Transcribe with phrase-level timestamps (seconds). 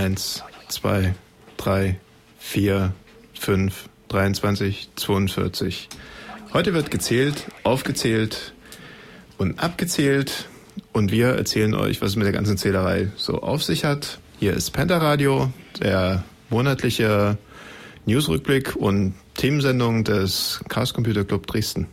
[0.00, 1.14] 1, 2,
[1.58, 2.00] 3,
[2.38, 2.94] 4,
[3.34, 5.90] 5, 23, 42.
[6.54, 8.54] Heute wird gezählt, aufgezählt
[9.36, 10.48] und abgezählt
[10.94, 14.20] und wir erzählen euch, was es mit der ganzen Zählerei so auf sich hat.
[14.38, 15.52] Hier ist Pentaradio,
[15.82, 17.36] der monatliche
[18.06, 21.88] Newsrückblick und Themensendung des Chaos Computer Club Dresden.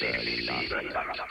[0.00, 1.29] Libera, libera, libera.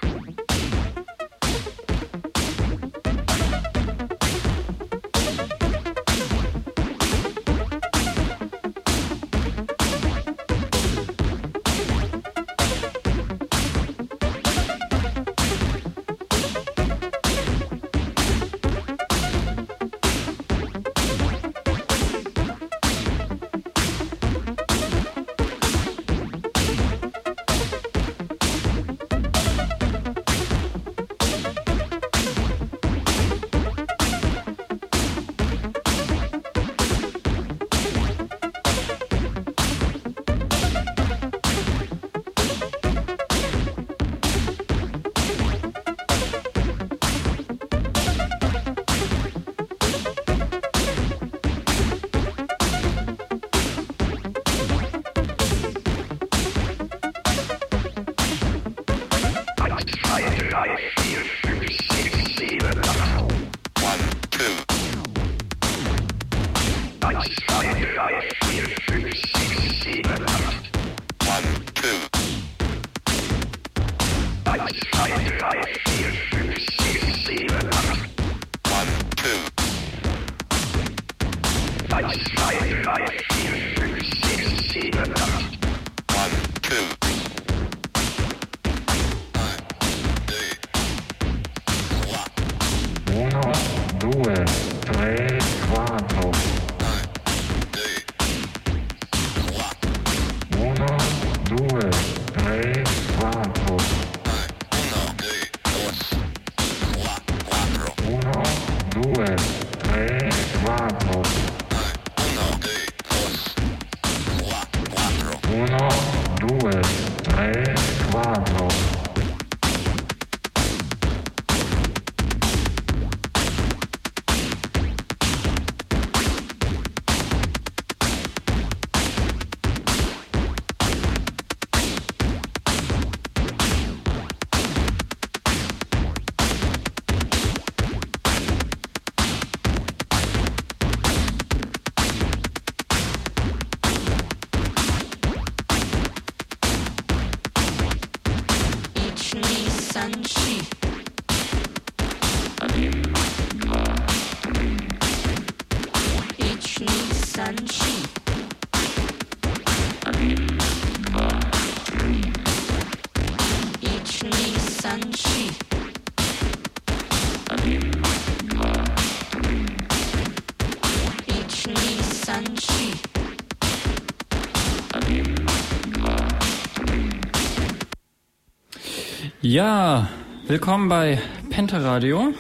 [179.42, 180.08] Ja,
[180.46, 181.20] willkommen bei
[181.50, 182.34] Pentaradio.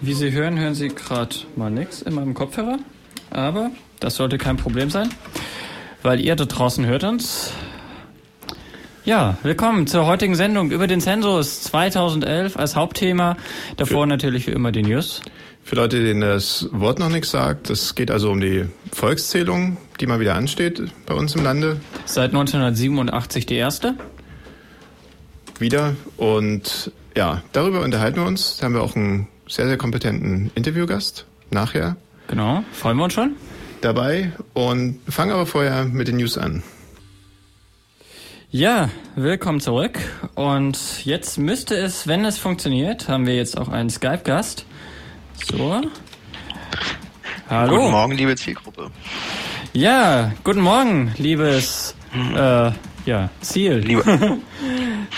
[0.00, 2.78] Wie Sie hören, hören Sie gerade mal nichts in meinem Kopfhörer.
[3.30, 5.10] Aber das sollte kein Problem sein,
[6.02, 7.52] weil ihr da draußen hört uns.
[9.08, 13.38] Ja, willkommen zur heutigen Sendung über den Zensus 2011 als Hauptthema.
[13.78, 15.22] Davor für, natürlich wie immer die News.
[15.64, 20.06] Für Leute, denen das Wort noch nichts sagt, es geht also um die Volkszählung, die
[20.06, 21.80] mal wieder ansteht bei uns im Lande.
[22.04, 23.94] Seit 1987 die erste
[25.58, 25.96] wieder.
[26.18, 28.58] Und ja, darüber unterhalten wir uns.
[28.58, 31.96] Da haben wir auch einen sehr, sehr kompetenten Interviewgast nachher.
[32.26, 33.36] Genau, freuen wir uns schon.
[33.80, 36.62] Dabei und fangen aber vorher mit den News an.
[38.50, 39.98] Ja, willkommen zurück.
[40.34, 44.64] Und jetzt müsste es, wenn es funktioniert, haben wir jetzt auch einen Skype-Gast.
[45.52, 45.82] So.
[47.50, 47.76] Hallo.
[47.76, 48.90] Guten Morgen, liebe Zielgruppe.
[49.74, 52.70] Ja, guten Morgen, liebes äh,
[53.04, 53.80] ja, Ziel.
[53.80, 54.38] Liebe.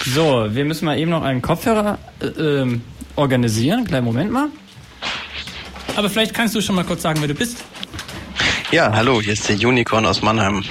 [0.05, 2.83] So, wir müssen mal eben noch einen Kopfhörer äh, ähm,
[3.17, 3.85] organisieren.
[3.85, 4.49] Kleinen Moment mal.
[5.95, 7.63] Aber vielleicht kannst du schon mal kurz sagen, wer du bist.
[8.73, 10.65] Ja, hallo, hier ist der Unicorn aus Mannheim.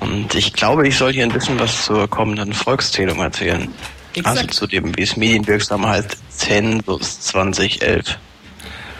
[0.00, 3.68] Und ich glaube, ich soll hier ein bisschen was zur kommenden Volkszählung erzählen.
[4.14, 4.38] Exakt.
[4.38, 8.18] Also zu dem, wie es medienwirksam heißt, Zensus 2011.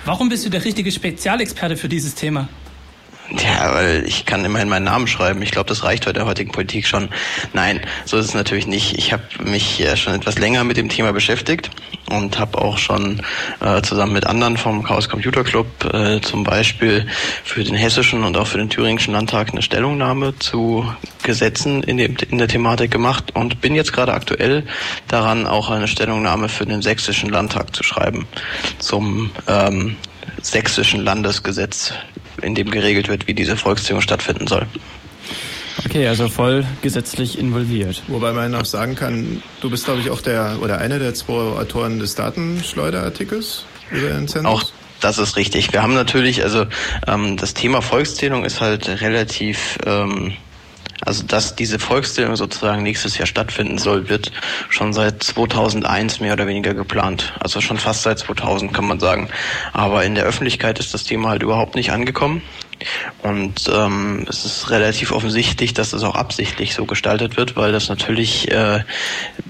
[0.05, 2.49] Warum bist du der richtige Spezialexperte für dieses Thema?
[3.31, 5.43] Ja, weil ich kann immerhin meinen Namen schreiben.
[5.43, 7.08] Ich glaube, das reicht bei der heutigen Politik schon.
[7.52, 8.96] Nein, so ist es natürlich nicht.
[8.99, 11.70] Ich habe mich ja schon etwas länger mit dem Thema beschäftigt
[12.08, 13.23] und habe auch schon
[13.61, 17.06] äh, zusammen mit anderen vom Chaos Computer Club äh, zum Beispiel
[17.43, 20.87] für den hessischen und auch für den thüringischen Landtag eine Stellungnahme zu
[21.25, 24.64] Gesetzen in, dem, in der Thematik gemacht und bin jetzt gerade aktuell
[25.08, 28.28] daran, auch eine Stellungnahme für den sächsischen Landtag zu schreiben
[28.78, 29.96] zum ähm,
[30.49, 31.93] sächsischen Landesgesetz
[32.43, 34.67] in dem geregelt wird, wie diese Volkszählung stattfinden soll.
[35.85, 38.03] Okay, also voll gesetzlich involviert.
[38.09, 41.59] Wobei man noch sagen kann, du bist, glaube ich, auch der oder einer der zwei
[41.59, 44.51] Autoren des Datenschleuderartikels über den Zensus.
[44.51, 44.65] Auch
[45.01, 45.73] das ist richtig.
[45.73, 46.67] Wir haben natürlich, also
[47.07, 50.33] ähm, das Thema Volkszählung ist halt relativ ähm,
[51.05, 54.33] also dass diese Volkszählung sozusagen nächstes Jahr stattfinden soll, wird
[54.69, 57.35] schon seit 2001 mehr oder weniger geplant.
[57.41, 59.29] Also schon fast seit 2000 kann man sagen.
[59.73, 62.43] Aber in der Öffentlichkeit ist das Thema halt überhaupt nicht angekommen.
[63.23, 67.88] Und ähm, es ist relativ offensichtlich, dass das auch absichtlich so gestaltet wird, weil das
[67.88, 68.81] natürlich äh,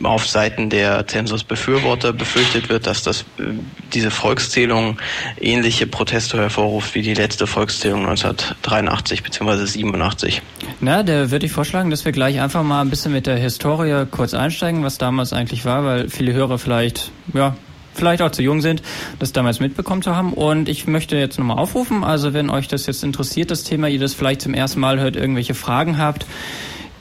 [0.03, 3.53] auf Seiten der Zensusbefürworter befürchtet wird, dass das äh,
[3.93, 4.99] diese Volkszählung
[5.41, 9.67] ähnliche Proteste hervorruft wie die letzte Volkszählung 1983 bzw.
[9.67, 10.43] 87.
[10.81, 14.07] Na, da würde ich vorschlagen, dass wir gleich einfach mal ein bisschen mit der Historie
[14.11, 17.57] kurz einsteigen, was damals eigentlich war, weil viele Hörer vielleicht ja
[17.97, 18.83] vielleicht auch zu jung sind,
[19.19, 20.33] das damals mitbekommen zu haben.
[20.33, 24.01] Und ich möchte jetzt nochmal aufrufen, also wenn euch das jetzt interessiert, das Thema, ihr
[24.01, 26.27] das vielleicht zum ersten Mal hört, irgendwelche Fragen habt,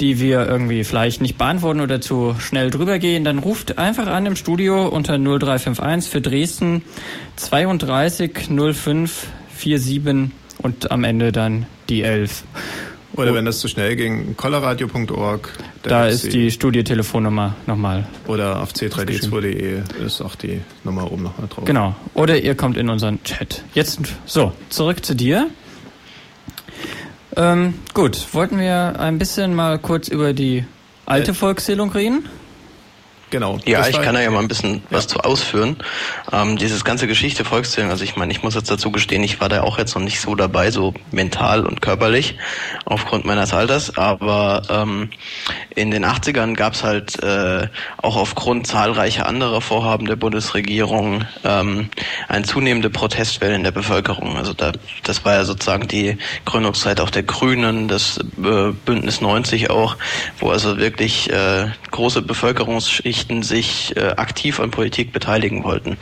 [0.01, 4.25] die wir irgendwie vielleicht nicht beantworten oder zu schnell drüber gehen, dann ruft einfach an
[4.25, 6.81] im Studio unter 0351 für Dresden
[7.37, 9.27] 32 05
[9.57, 12.43] 47 und am Ende dann die 11.
[13.15, 15.49] Oder wenn das zu schnell ging, colorradio.org.
[15.83, 18.07] Da ist die Studiotelefonnummer nochmal.
[18.27, 21.65] Oder auf c3d2.de ist auch die Nummer oben nochmal drauf.
[21.65, 21.95] Genau.
[22.13, 23.63] Oder ihr kommt in unseren Chat.
[23.73, 25.49] Jetzt, so, zurück zu dir.
[27.37, 30.65] Ähm, gut, wollten wir ein bisschen mal kurz über die
[31.05, 32.27] alte äh, Volkszählung reden?
[33.31, 33.57] Genau.
[33.65, 34.81] Ja, ich kann da ja mal ein bisschen ja.
[34.91, 35.77] was zu ausführen.
[36.31, 39.49] Ähm, dieses ganze Geschichte Volkszählung, also ich meine, ich muss jetzt dazu gestehen, ich war
[39.49, 42.37] da auch jetzt noch nicht so dabei, so mental und körperlich,
[42.85, 45.09] aufgrund meines Alters, aber ähm,
[45.75, 47.67] in den 80ern gab es halt äh,
[47.97, 51.89] auch aufgrund zahlreicher anderer Vorhaben der Bundesregierung ähm,
[52.27, 54.37] eine zunehmende Protestwelle in der Bevölkerung.
[54.37, 54.71] Also da,
[55.03, 59.97] das war ja sozusagen die Gründungszeit auch der Grünen, das äh, Bündnis 90 auch,
[60.39, 65.97] wo also wirklich äh, große Bevölkerungsschichten Beteiligten sich äh, aktiv an Politik beteiligen wollten.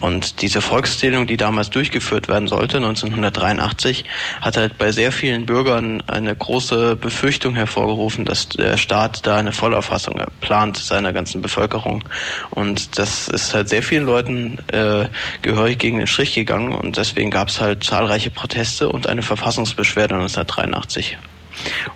[0.00, 4.04] Und diese Volkszählung, die damals durchgeführt werden sollte, 1983,
[4.40, 9.52] hat halt bei sehr vielen Bürgern eine große Befürchtung hervorgerufen, dass der Staat da eine
[9.52, 12.04] Vollerfassung plant seiner ganzen Bevölkerung.
[12.50, 15.08] Und das ist halt sehr vielen Leuten äh,
[15.42, 20.14] gehörig gegen den Strich gegangen und deswegen gab es halt zahlreiche Proteste und eine Verfassungsbeschwerde
[20.14, 21.18] 1983.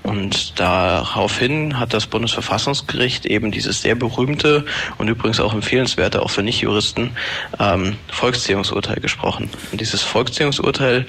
[0.02, 4.64] Und daraufhin hat das Bundesverfassungsgericht eben dieses sehr berühmte
[4.98, 7.16] und übrigens auch empfehlenswerte, auch für Nichtjuristen,
[7.58, 9.50] ähm, Volkszählungsurteil gesprochen.
[9.72, 11.06] Und dieses Volkszählungsurteil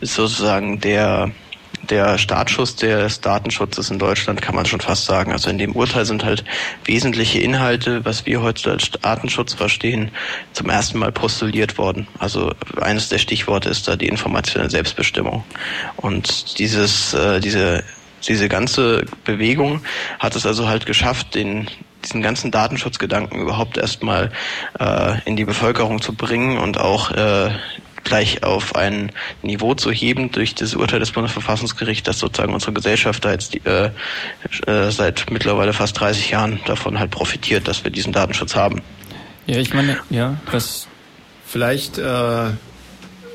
[0.00, 1.30] ist sozusagen der
[1.90, 5.32] der Startschuss des Datenschutzes in Deutschland, kann man schon fast sagen.
[5.32, 6.44] Also in dem Urteil sind halt
[6.84, 10.10] wesentliche Inhalte, was wir heute als Datenschutz verstehen,
[10.52, 12.06] zum ersten Mal postuliert worden.
[12.18, 15.44] Also eines der Stichworte ist da die informationelle Selbstbestimmung.
[15.96, 17.84] Und dieses, äh, diese
[18.26, 19.82] diese ganze Bewegung
[20.18, 21.68] hat es also halt geschafft, den
[22.04, 24.30] diesen ganzen Datenschutzgedanken überhaupt erstmal
[24.78, 27.50] äh, in die Bevölkerung zu bringen und auch äh,
[28.04, 33.24] gleich auf ein Niveau zu heben durch das Urteil des Bundesverfassungsgerichts, dass sozusagen unsere Gesellschaft
[33.24, 33.90] da jetzt äh,
[34.66, 38.80] äh, seit mittlerweile fast 30 Jahren davon halt profitiert, dass wir diesen Datenschutz haben.
[39.46, 40.86] Ja, ich meine, ja, was
[41.46, 42.50] vielleicht äh,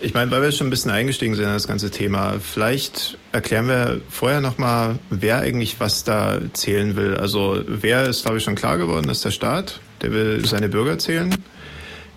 [0.03, 3.67] ich meine, weil wir schon ein bisschen eingestiegen sind in das ganze Thema, vielleicht erklären
[3.67, 7.15] wir vorher nochmal, wer eigentlich was da zählen will.
[7.15, 10.99] Also wer ist, glaube ich, schon klar geworden, ist der Staat, der will seine Bürger
[10.99, 11.33] zählen.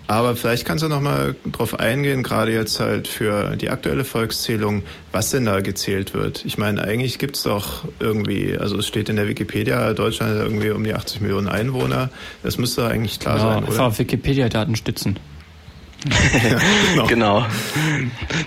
[0.07, 5.31] Aber vielleicht kannst du nochmal drauf eingehen, gerade jetzt halt für die aktuelle Volkszählung, was
[5.31, 6.45] denn da gezählt wird.
[6.45, 10.69] Ich meine, eigentlich gibt's doch irgendwie, also es steht in der Wikipedia, Deutschland hat irgendwie
[10.69, 12.09] um die 80 Millionen Einwohner.
[12.41, 13.85] Das müsste eigentlich klar ja, sein, oder?
[13.85, 15.19] auf Wikipedia-Daten stützen.
[16.05, 17.05] Genau.
[17.07, 17.45] genau.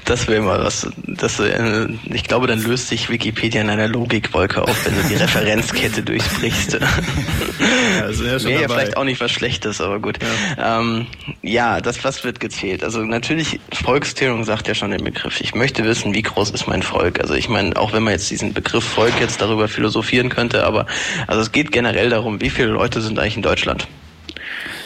[0.04, 0.88] Das wäre mal was.
[1.06, 5.14] Das, äh, ich glaube, dann löst sich Wikipedia in einer Logikwolke auf, wenn du die
[5.16, 6.74] Referenzkette durchbrichst.
[6.80, 10.18] ja, also ja wäre ja vielleicht auch nicht was Schlechtes, aber gut.
[10.56, 10.80] Ja.
[10.80, 11.06] Ähm,
[11.42, 12.84] ja, das was wird gezählt.
[12.84, 15.40] Also natürlich, Volkszählung sagt ja schon den Begriff.
[15.40, 17.20] Ich möchte wissen, wie groß ist mein Volk.
[17.20, 20.86] Also ich meine, auch wenn man jetzt diesen Begriff Volk jetzt darüber philosophieren könnte, aber
[21.26, 23.88] also es geht generell darum, wie viele Leute sind eigentlich in Deutschland.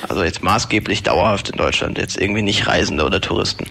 [0.09, 3.67] Also jetzt maßgeblich dauerhaft in Deutschland, jetzt irgendwie nicht Reisende oder Touristen.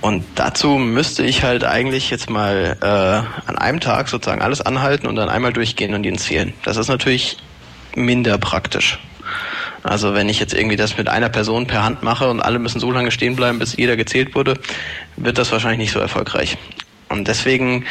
[0.00, 5.06] Und dazu müsste ich halt eigentlich jetzt mal äh, an einem Tag sozusagen alles anhalten
[5.06, 6.52] und dann einmal durchgehen und ihn zählen.
[6.64, 7.38] Das ist natürlich
[7.94, 8.98] minder praktisch.
[9.82, 12.80] Also wenn ich jetzt irgendwie das mit einer Person per Hand mache und alle müssen
[12.80, 14.54] so lange stehen bleiben, bis jeder gezählt wurde,
[15.16, 16.58] wird das wahrscheinlich nicht so erfolgreich.
[17.08, 17.86] Und deswegen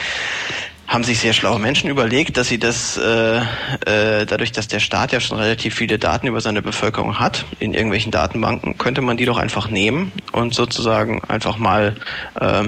[0.89, 5.11] haben sich sehr schlaue Menschen überlegt, dass sie das äh, äh, dadurch, dass der Staat
[5.11, 9.25] ja schon relativ viele Daten über seine Bevölkerung hat in irgendwelchen Datenbanken, könnte man die
[9.25, 11.95] doch einfach nehmen und sozusagen einfach mal
[12.41, 12.63] äh,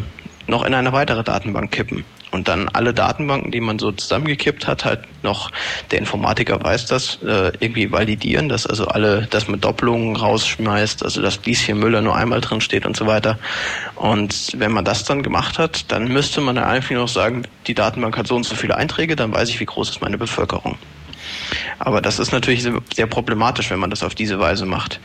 [0.46, 4.85] noch in eine weitere Datenbank kippen und dann alle Datenbanken, die man so zusammengekippt hat,
[4.85, 5.51] halt noch,
[5.91, 11.21] der Informatiker weiß das, äh, irgendwie validieren, dass also alle, dass man Doppelungen rausschmeißt, also
[11.21, 13.38] dass Lieschen Müller nur einmal drin steht und so weiter.
[13.95, 18.17] Und wenn man das dann gemacht hat, dann müsste man einfach noch sagen, die Datenbank
[18.17, 20.77] hat so und so viele Einträge, dann weiß ich, wie groß ist meine Bevölkerung.
[21.79, 25.00] Aber das ist natürlich sehr problematisch, wenn man das auf diese Weise macht.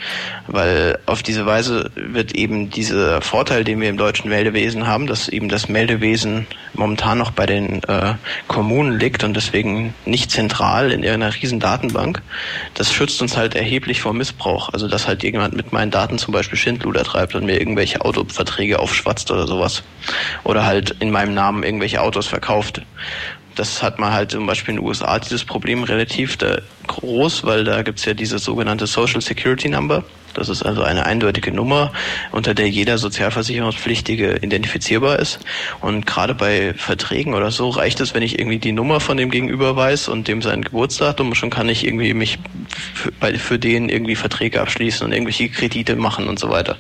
[0.47, 5.29] Weil auf diese Weise wird eben dieser Vorteil, den wir im deutschen Meldewesen haben, dass
[5.29, 8.15] eben das Meldewesen momentan noch bei den äh,
[8.49, 12.23] Kommunen liegt und deswegen nicht zentral in irgendeiner riesen Datenbank,
[12.75, 14.73] das schützt uns halt erheblich vor Missbrauch.
[14.73, 18.79] Also dass halt jemand mit meinen Daten zum Beispiel Schindluder treibt und mir irgendwelche Autoverträge
[18.79, 19.83] aufschwatzt oder sowas.
[20.45, 22.83] Oder halt in meinem Namen irgendwelche Autos verkauft
[23.57, 27.65] das hat man halt zum Beispiel in den USA dieses Problem relativ da groß, weil
[27.65, 30.05] da gibt's ja diese sogenannte Social Security Number.
[30.37, 31.93] Das ist also eine eindeutige Nummer,
[32.31, 35.39] unter der jeder Sozialversicherungspflichtige identifizierbar ist.
[35.81, 39.31] Und gerade bei Verträgen oder so reicht es, wenn ich irgendwie die Nummer von dem
[39.31, 42.39] Gegenüber weiß und dem sein Geburtsdatum, schon kann ich irgendwie mich
[43.39, 46.77] für den irgendwie Verträge abschließen und irgendwelche Kredite machen und so weiter.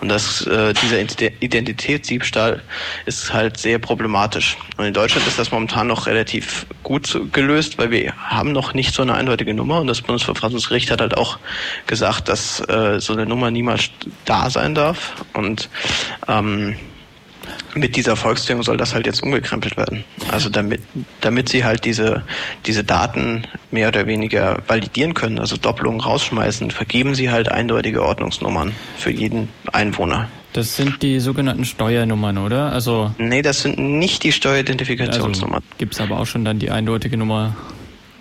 [0.00, 1.00] Und das, äh, dieser
[1.40, 2.62] Identitätsdiebstahl
[3.04, 4.56] ist halt sehr problematisch.
[4.76, 8.94] Und in Deutschland ist das momentan noch relativ gut gelöst, weil wir haben noch nicht
[8.94, 11.38] so eine eindeutige Nummer und das Bundesverfassungsgericht hat halt auch
[11.86, 13.90] gesagt, dass äh, so eine Nummer niemals
[14.24, 15.24] da sein darf.
[15.34, 15.68] Und
[16.28, 16.76] ähm,
[17.74, 20.04] mit dieser Volkszählung soll das halt jetzt umgekrempelt werden.
[20.30, 20.82] Also damit,
[21.20, 22.22] damit sie halt diese,
[22.66, 28.72] diese Daten mehr oder weniger validieren können, also Doppelungen rausschmeißen, vergeben sie halt eindeutige Ordnungsnummern
[28.96, 30.28] für jeden Einwohner.
[30.52, 32.72] Das sind die sogenannten Steuernummern, oder?
[32.72, 35.62] Also nee, das sind nicht die Steueridentifikationsnummern.
[35.62, 37.56] Also, Gibt es aber auch schon dann die eindeutige Nummer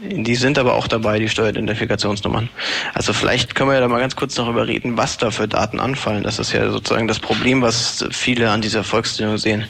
[0.02, 2.50] die sind aber auch dabei, die Steueridentifikationsnummern.
[2.96, 5.80] Also vielleicht können wir ja da mal ganz kurz darüber reden, was da für Daten
[5.80, 6.24] anfallen.
[6.24, 9.66] Das ist ja sozusagen das Problem, was viele an dieser Volkszählung sehen.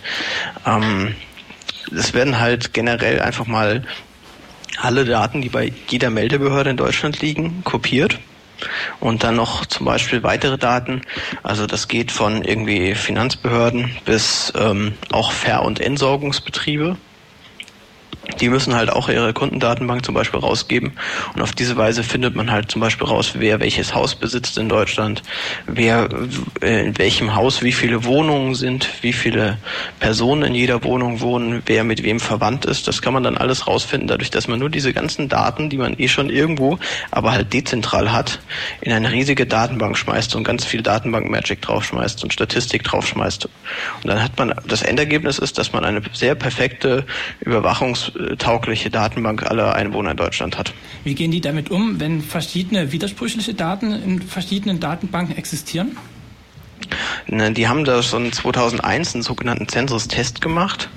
[0.65, 1.15] Ähm,
[1.93, 3.83] es werden halt generell einfach mal
[4.77, 8.17] alle Daten, die bei jeder Meldebehörde in Deutschland liegen, kopiert.
[8.99, 11.01] Und dann noch zum Beispiel weitere Daten.
[11.43, 16.95] Also das geht von irgendwie Finanzbehörden bis ähm, auch Ver- und Entsorgungsbetriebe
[18.39, 20.93] die müssen halt auch ihre Kundendatenbank zum Beispiel rausgeben.
[21.35, 24.69] Und auf diese Weise findet man halt zum Beispiel raus, wer welches Haus besitzt in
[24.69, 25.23] Deutschland,
[25.65, 26.07] wer
[26.61, 29.57] äh, in welchem Haus wie viele Wohnungen sind, wie viele
[29.99, 32.87] Personen in jeder Wohnung wohnen, wer mit wem verwandt ist.
[32.87, 35.97] Das kann man dann alles rausfinden, dadurch, dass man nur diese ganzen Daten, die man
[35.97, 36.77] eh schon irgendwo,
[37.09, 38.39] aber halt dezentral hat,
[38.81, 43.45] in eine riesige Datenbank schmeißt und ganz viel Datenbank-Magic draufschmeißt und Statistik draufschmeißt.
[43.45, 47.05] Und dann hat man, das Endergebnis ist, dass man eine sehr perfekte
[47.43, 50.73] Überwachungs- taugliche Datenbank aller Einwohner in Deutschland hat.
[51.03, 55.97] Wie gehen die damit um, wenn verschiedene widersprüchliche Daten in verschiedenen Datenbanken existieren?
[57.27, 60.89] Die haben da schon 2001 einen sogenannten Census-Test gemacht.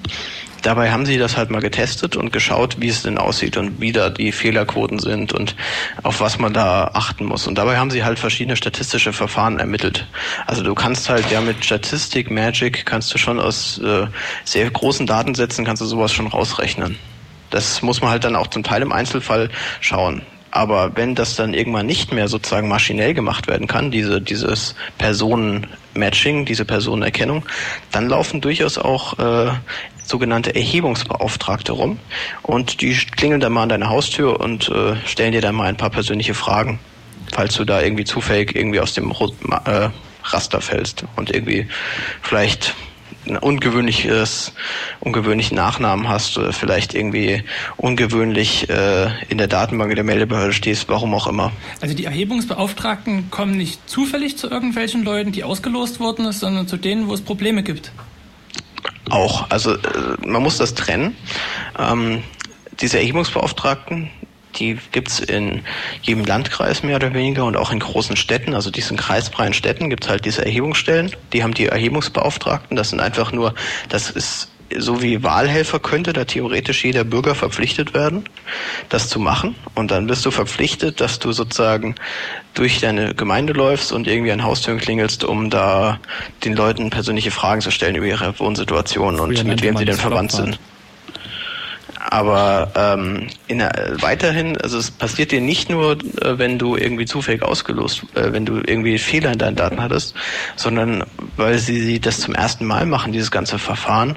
[0.64, 3.92] Dabei haben sie das halt mal getestet und geschaut, wie es denn aussieht und wie
[3.92, 5.54] da die Fehlerquoten sind und
[6.02, 7.46] auf was man da achten muss.
[7.46, 10.06] Und dabei haben sie halt verschiedene statistische Verfahren ermittelt.
[10.46, 14.06] Also du kannst halt ja mit Statistik, Magic, kannst du schon aus äh,
[14.44, 16.96] sehr großen Datensätzen, kannst du sowas schon rausrechnen.
[17.54, 19.48] Das muss man halt dann auch zum Teil im Einzelfall
[19.80, 20.22] schauen.
[20.50, 26.46] Aber wenn das dann irgendwann nicht mehr sozusagen maschinell gemacht werden kann, diese, dieses Personenmatching,
[26.46, 27.44] diese Personenerkennung,
[27.92, 29.52] dann laufen durchaus auch äh,
[30.04, 31.98] sogenannte Erhebungsbeauftragte rum
[32.42, 35.76] und die klingeln dann mal an deine Haustür und äh, stellen dir dann mal ein
[35.76, 36.80] paar persönliche Fragen,
[37.32, 39.88] falls du da irgendwie zufällig irgendwie aus dem äh,
[40.24, 41.68] Raster fällst und irgendwie
[42.20, 42.74] vielleicht
[43.26, 44.52] ungewöhnliches,
[45.00, 47.42] ungewöhnlichen Nachnamen hast oder vielleicht irgendwie
[47.76, 51.52] ungewöhnlich äh, in der Datenbank der Meldebehörde stehst, warum auch immer.
[51.80, 57.08] Also die Erhebungsbeauftragten kommen nicht zufällig zu irgendwelchen Leuten, die ausgelost wurden, sondern zu denen,
[57.08, 57.92] wo es Probleme gibt.
[59.10, 59.78] Auch, also äh,
[60.26, 61.16] man muss das trennen.
[61.78, 62.22] Ähm,
[62.80, 64.10] diese Erhebungsbeauftragten,
[64.58, 65.62] die gibt's in
[66.02, 70.08] jedem Landkreis mehr oder weniger und auch in großen Städten, also diesen kreisfreien Städten gibt's
[70.08, 71.14] halt diese Erhebungsstellen.
[71.32, 72.76] Die haben die Erhebungsbeauftragten.
[72.76, 73.54] Das sind einfach nur,
[73.88, 78.24] das ist so wie Wahlhelfer könnte da theoretisch jeder Bürger verpflichtet werden,
[78.88, 79.54] das zu machen.
[79.74, 81.94] Und dann bist du verpflichtet, dass du sozusagen
[82.54, 86.00] durch deine Gemeinde läufst und irgendwie an Haustüren klingelst, um da
[86.44, 90.32] den Leuten persönliche Fragen zu stellen über ihre Wohnsituation und mit wem sie denn verwandt
[90.32, 90.58] sind.
[92.06, 97.42] Aber ähm, der, weiterhin, also es passiert dir nicht nur, äh, wenn du irgendwie zufällig
[97.42, 100.14] ausgelost, äh, wenn du irgendwie Fehler in deinen Daten hattest,
[100.54, 101.04] sondern
[101.36, 104.16] weil sie, sie das zum ersten Mal machen, dieses ganze Verfahren,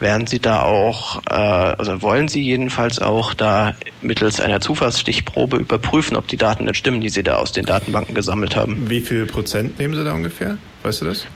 [0.00, 6.16] werden sie da auch, äh, also wollen sie jedenfalls auch da mittels einer Zufallsstichprobe überprüfen,
[6.16, 8.90] ob die Daten nicht stimmen, die sie da aus den Datenbanken gesammelt haben.
[8.90, 10.58] Wie viel Prozent nehmen sie da ungefähr?
[10.82, 11.26] Weißt du das?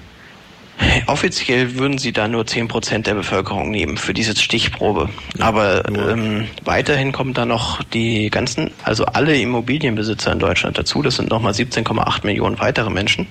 [1.07, 5.09] Offiziell würden sie da nur 10% der Bevölkerung nehmen für diese Stichprobe.
[5.39, 11.03] Aber ähm, weiterhin kommen da noch die ganzen, also alle Immobilienbesitzer in Deutschland dazu.
[11.03, 13.27] Das sind nochmal 17,8 Millionen weitere Menschen.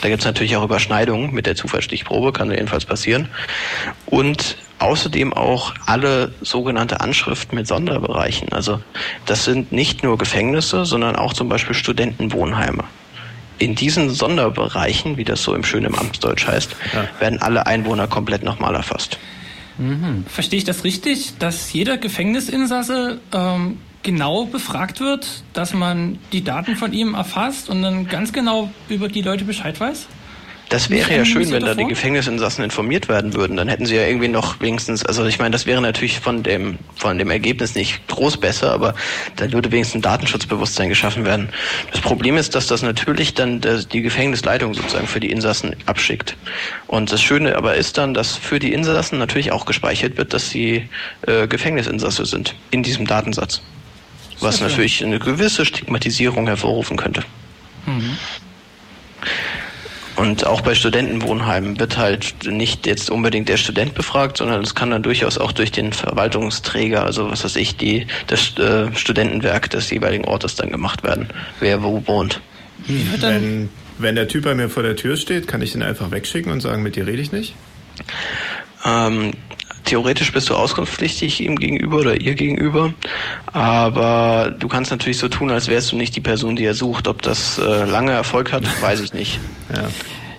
[0.00, 3.28] Da gibt es natürlich auch Überschneidungen mit der Zufallsstichprobe, kann jedenfalls passieren.
[4.06, 8.52] Und außerdem auch alle sogenannte Anschriften mit Sonderbereichen.
[8.52, 8.80] Also
[9.26, 12.84] das sind nicht nur Gefängnisse, sondern auch zum Beispiel Studentenwohnheime
[13.62, 17.08] in diesen Sonderbereichen, wie das so im schönen Amtsdeutsch heißt, ja.
[17.20, 19.18] werden alle Einwohner komplett nochmal erfasst.
[19.78, 20.24] Mhm.
[20.28, 26.76] Verstehe ich das richtig, dass jeder Gefängnisinsasse ähm, genau befragt wird, dass man die Daten
[26.76, 30.08] von ihm erfasst und dann ganz genau über die Leute Bescheid weiß?
[30.72, 33.58] Das wäre ja schön, wenn da die Gefängnisinsassen informiert werden würden.
[33.58, 36.78] Dann hätten sie ja irgendwie noch wenigstens, also ich meine, das wäre natürlich von dem,
[36.96, 38.94] von dem Ergebnis nicht groß besser, aber
[39.36, 41.50] dann würde wenigstens ein Datenschutzbewusstsein geschaffen werden.
[41.90, 46.36] Das Problem ist, dass das natürlich dann die Gefängnisleitung sozusagen für die Insassen abschickt.
[46.86, 50.48] Und das Schöne aber ist dann, dass für die Insassen natürlich auch gespeichert wird, dass
[50.48, 50.88] sie
[51.26, 53.60] äh, Gefängnisinsasse sind in diesem Datensatz.
[54.40, 57.22] Was natürlich eine gewisse Stigmatisierung hervorrufen könnte.
[57.86, 58.16] Mhm.
[60.22, 64.92] Und auch bei Studentenwohnheimen wird halt nicht jetzt unbedingt der Student befragt, sondern es kann
[64.92, 69.90] dann durchaus auch durch den Verwaltungsträger, also was weiß ich, die, das äh, Studentenwerk des
[69.90, 71.26] jeweiligen Ortes dann gemacht werden,
[71.58, 72.40] wer wo wohnt.
[72.86, 76.52] Wenn, wenn der Typ bei mir vor der Tür steht, kann ich den einfach wegschicken
[76.52, 77.56] und sagen, mit dir rede ich nicht?
[78.84, 79.32] Ähm,
[79.84, 82.92] theoretisch bist du auskunftspflichtig ihm gegenüber oder ihr gegenüber,
[83.52, 87.08] aber du kannst natürlich so tun, als wärst du nicht die Person, die er sucht.
[87.08, 89.40] Ob das äh, lange Erfolg hat, weiß ich nicht.
[89.74, 89.88] Ja.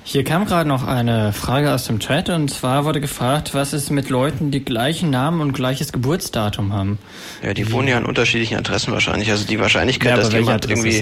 [0.05, 3.89] Hier kam gerade noch eine Frage aus dem Chat und zwar wurde gefragt, was ist
[3.89, 6.99] mit Leuten, die gleichen Namen und gleiches Geburtsdatum haben?
[7.41, 9.31] Ja, die wohnen ja an unterschiedlichen Adressen wahrscheinlich.
[9.31, 11.01] Also die Wahrscheinlichkeit, ja, dass jemand irgendwie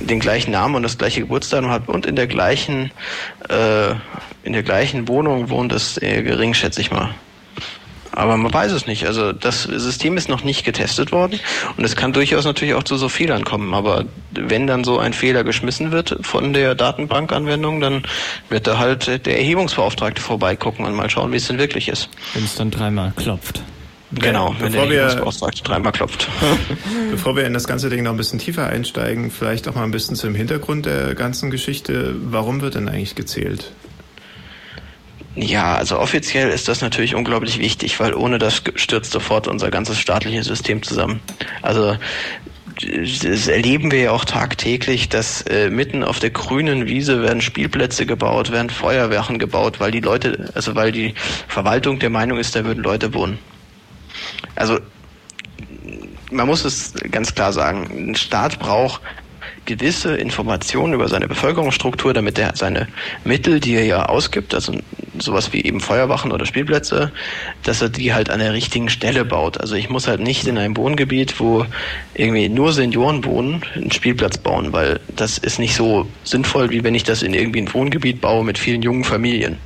[0.00, 2.90] den gleichen Namen und das gleiche Geburtsdatum hat und in der gleichen
[3.48, 3.94] äh,
[4.42, 7.14] in der gleichen Wohnung wohnt, ist eher gering, schätze ich mal.
[8.16, 9.06] Aber man weiß es nicht.
[9.06, 11.38] Also das System ist noch nicht getestet worden
[11.76, 13.74] und es kann durchaus natürlich auch zu so Fehlern kommen.
[13.74, 18.02] Aber wenn dann so ein Fehler geschmissen wird von der Datenbankanwendung, dann
[18.48, 22.08] wird da halt der Erhebungsbeauftragte vorbeigucken und mal schauen, wie es denn wirklich ist.
[22.32, 23.62] Wenn es dann dreimal klopft.
[24.12, 26.28] Genau, wenn bevor der Erhebungsbeauftragte dreimal klopft.
[27.10, 29.90] Bevor wir in das ganze Ding noch ein bisschen tiefer einsteigen, vielleicht auch mal ein
[29.90, 32.14] bisschen zum Hintergrund der ganzen Geschichte.
[32.18, 33.72] Warum wird denn eigentlich gezählt?
[35.36, 39.98] Ja, also offiziell ist das natürlich unglaublich wichtig, weil ohne das stürzt sofort unser ganzes
[39.98, 41.20] staatliches System zusammen.
[41.60, 41.96] Also
[43.22, 48.06] das erleben wir ja auch tagtäglich, dass äh, mitten auf der grünen Wiese werden Spielplätze
[48.06, 51.14] gebaut, werden Feuerwehren gebaut, weil die Leute, also weil die
[51.48, 53.38] Verwaltung der Meinung ist, da würden Leute wohnen.
[54.54, 54.78] Also
[56.30, 59.00] man muss es ganz klar sagen, ein Staat braucht
[59.66, 62.88] gewisse Informationen über seine Bevölkerungsstruktur, damit er seine
[63.24, 64.72] Mittel, die er ja ausgibt, also
[65.18, 67.12] sowas wie eben Feuerwachen oder Spielplätze,
[67.62, 69.60] dass er die halt an der richtigen Stelle baut.
[69.60, 71.66] Also ich muss halt nicht in einem Wohngebiet, wo
[72.14, 76.94] irgendwie nur Senioren wohnen, einen Spielplatz bauen, weil das ist nicht so sinnvoll, wie wenn
[76.94, 79.58] ich das in irgendwie ein Wohngebiet baue mit vielen jungen Familien.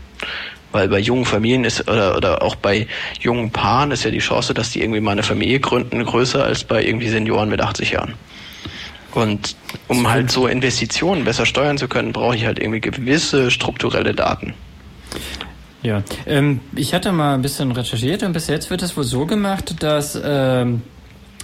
[0.72, 2.86] Weil bei jungen Familien ist, oder, oder auch bei
[3.20, 6.62] jungen Paaren ist ja die Chance, dass die irgendwie mal eine Familie gründen, größer als
[6.62, 8.14] bei irgendwie Senioren mit 80 Jahren.
[9.14, 9.56] Und
[9.88, 14.54] um halt so Investitionen besser steuern zu können, brauche ich halt irgendwie gewisse strukturelle Daten.
[15.82, 19.24] Ja, ähm, ich hatte mal ein bisschen recherchiert und bis jetzt wird es wohl so
[19.24, 20.82] gemacht, dass ähm,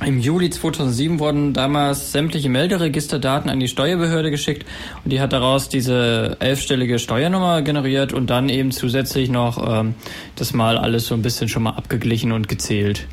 [0.05, 4.67] im Juli 2007 wurden damals sämtliche Melderegisterdaten an die Steuerbehörde geschickt
[5.03, 9.95] und die hat daraus diese elfstellige Steuernummer generiert und dann eben zusätzlich noch ähm,
[10.35, 13.07] das mal alles so ein bisschen schon mal abgeglichen und gezählt.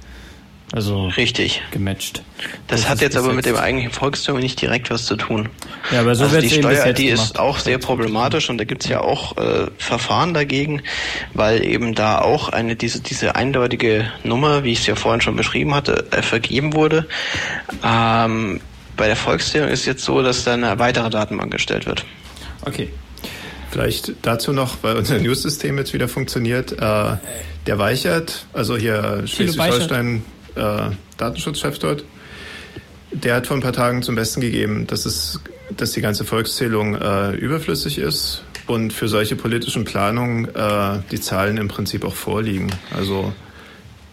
[0.76, 2.24] Also richtig gematcht.
[2.68, 5.50] Das, das hat jetzt aber mit dem eigentlichen Volkszählung nicht direkt was zu tun.
[5.92, 9.02] Ja, aber so also die Steuer, die ist auch sehr problematisch und da gibt's ja
[9.02, 10.82] auch äh, Verfahren dagegen,
[11.36, 15.36] weil eben da auch eine diese diese eindeutige Nummer, wie ich es ja vorhin schon
[15.36, 17.06] beschrieben hatte, äh, vergeben wurde.
[17.84, 18.60] Ähm,
[18.98, 22.04] bei der Volkszählung ist jetzt so, dass da eine weitere Datenbank gestellt wird.
[22.66, 22.90] Okay.
[23.70, 26.72] Vielleicht dazu noch, weil unser News-System jetzt wieder funktioniert.
[26.72, 27.18] Äh,
[27.68, 30.24] der Weichert, also hier Schleswig-Holstein
[30.56, 32.04] äh, Datenschutzchef dort,
[33.12, 35.39] der hat vor ein paar Tagen zum Besten gegeben, dass es,
[35.76, 41.58] dass die ganze Volkszählung äh, überflüssig ist und für solche politischen Planungen äh, die Zahlen
[41.58, 42.72] im Prinzip auch vorliegen.
[42.96, 43.34] Also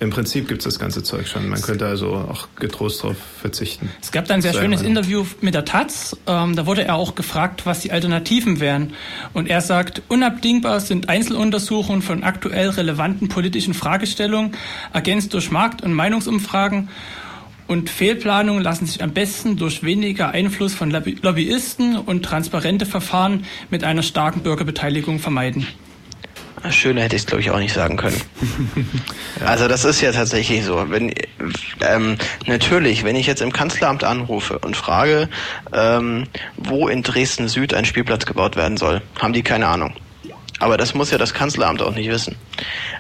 [0.01, 1.47] im Prinzip gibt es das ganze Zeug schon.
[1.49, 3.91] Man könnte also auch getrost darauf verzichten.
[4.01, 6.17] Es gab da ein sehr schönes Interview mit der Taz.
[6.27, 8.95] Ähm, da wurde er auch gefragt, was die Alternativen wären.
[9.35, 14.53] Und er sagt, unabdingbar sind Einzeluntersuchungen von aktuell relevanten politischen Fragestellungen,
[14.95, 16.89] ergänzt durch Markt- und Meinungsumfragen.
[17.67, 23.85] Und Fehlplanungen lassen sich am besten durch weniger Einfluss von Lobbyisten und transparente Verfahren mit
[23.85, 25.67] einer starken Bürgerbeteiligung vermeiden.
[26.69, 28.21] Schöner hätte ich es, glaube ich, auch nicht sagen können.
[29.47, 30.91] Also das ist ja tatsächlich so.
[30.91, 31.15] Wenn,
[31.81, 35.31] ähm, natürlich, wenn ich jetzt im Kanzleramt anrufe und frage,
[35.73, 36.25] ähm,
[36.59, 39.95] wo in Dresden Süd ein Spielplatz gebaut werden soll, haben die keine Ahnung.
[40.59, 42.37] Aber das muss ja das Kanzleramt auch nicht wissen.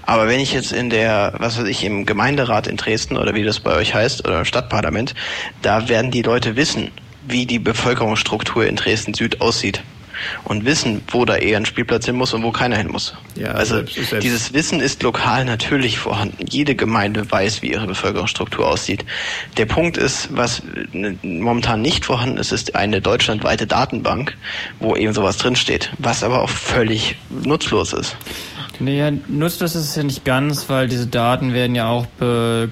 [0.06, 3.42] Aber wenn ich jetzt in der, was weiß ich, im Gemeinderat in Dresden oder wie
[3.42, 5.14] das bei euch heißt, oder Stadtparlament,
[5.60, 6.90] da werden die Leute wissen,
[7.28, 9.82] wie die Bevölkerungsstruktur in Dresden Süd aussieht
[10.44, 13.14] und wissen, wo da eher ein Spielplatz hin muss und wo keiner hin muss.
[13.36, 16.44] Ja, also selbst, dieses Wissen ist lokal natürlich vorhanden.
[16.48, 19.04] Jede Gemeinde weiß, wie ihre Bevölkerungsstruktur aussieht.
[19.56, 20.62] Der Punkt ist, was
[21.22, 24.36] momentan nicht vorhanden ist, ist eine deutschlandweite Datenbank,
[24.78, 28.16] wo eben sowas drinsteht, was aber auch völlig nutzlos ist.
[28.80, 32.06] Naja, nutzlos ist es ja nicht ganz, weil diese Daten werden ja auch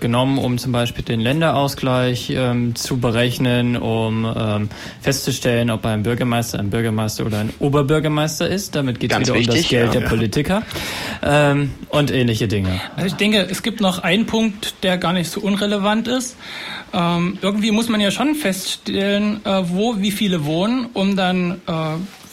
[0.00, 4.68] genommen, um zum Beispiel den Länderausgleich ähm, zu berechnen, um ähm,
[5.00, 8.74] festzustellen, ob ein Bürgermeister ein Bürgermeister oder ein Oberbürgermeister ist.
[8.74, 10.08] Damit geht es wieder wichtig, um das Geld ja, der ja.
[10.08, 10.62] Politiker
[11.22, 12.80] ähm, und ähnliche Dinge.
[12.96, 16.36] Also ich denke, es gibt noch einen Punkt, der gar nicht so unrelevant ist.
[16.92, 21.72] Ähm, irgendwie muss man ja schon feststellen, äh, wo wie viele wohnen, um dann äh,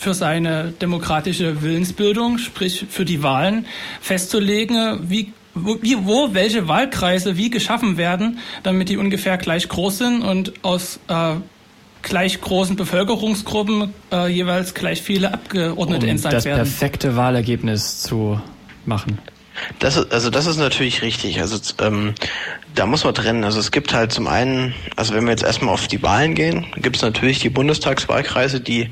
[0.06, 3.66] für seine demokratische Willensbildung, sprich für die Wahlen,
[4.02, 10.22] festzulegen, wie wie, wo welche Wahlkreise wie geschaffen werden, damit die ungefähr gleich groß sind
[10.22, 11.36] und aus äh,
[12.04, 16.60] gleich großen Bevölkerungsgruppen äh, jeweils gleich viele Abgeordnete um entsandt werden.
[16.60, 18.40] Das perfekte Wahlergebnis zu
[18.86, 19.18] machen.
[19.80, 21.40] Das, also das ist natürlich richtig.
[21.40, 22.14] Also ähm,
[22.76, 23.44] da muss man trennen.
[23.44, 26.66] Also es gibt halt zum einen, also wenn wir jetzt erstmal auf die Wahlen gehen,
[26.78, 28.90] gibt es natürlich die Bundestagswahlkreise, die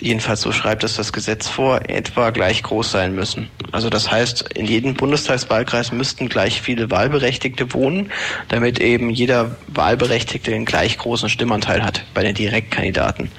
[0.00, 3.50] jedenfalls so schreibt es das Gesetz vor, etwa gleich groß sein müssen.
[3.72, 8.12] Also das heißt, in jedem Bundestagswahlkreis müssten gleich viele Wahlberechtigte wohnen,
[8.48, 13.30] damit eben jeder Wahlberechtigte den gleich großen Stimmanteil hat bei den Direktkandidaten.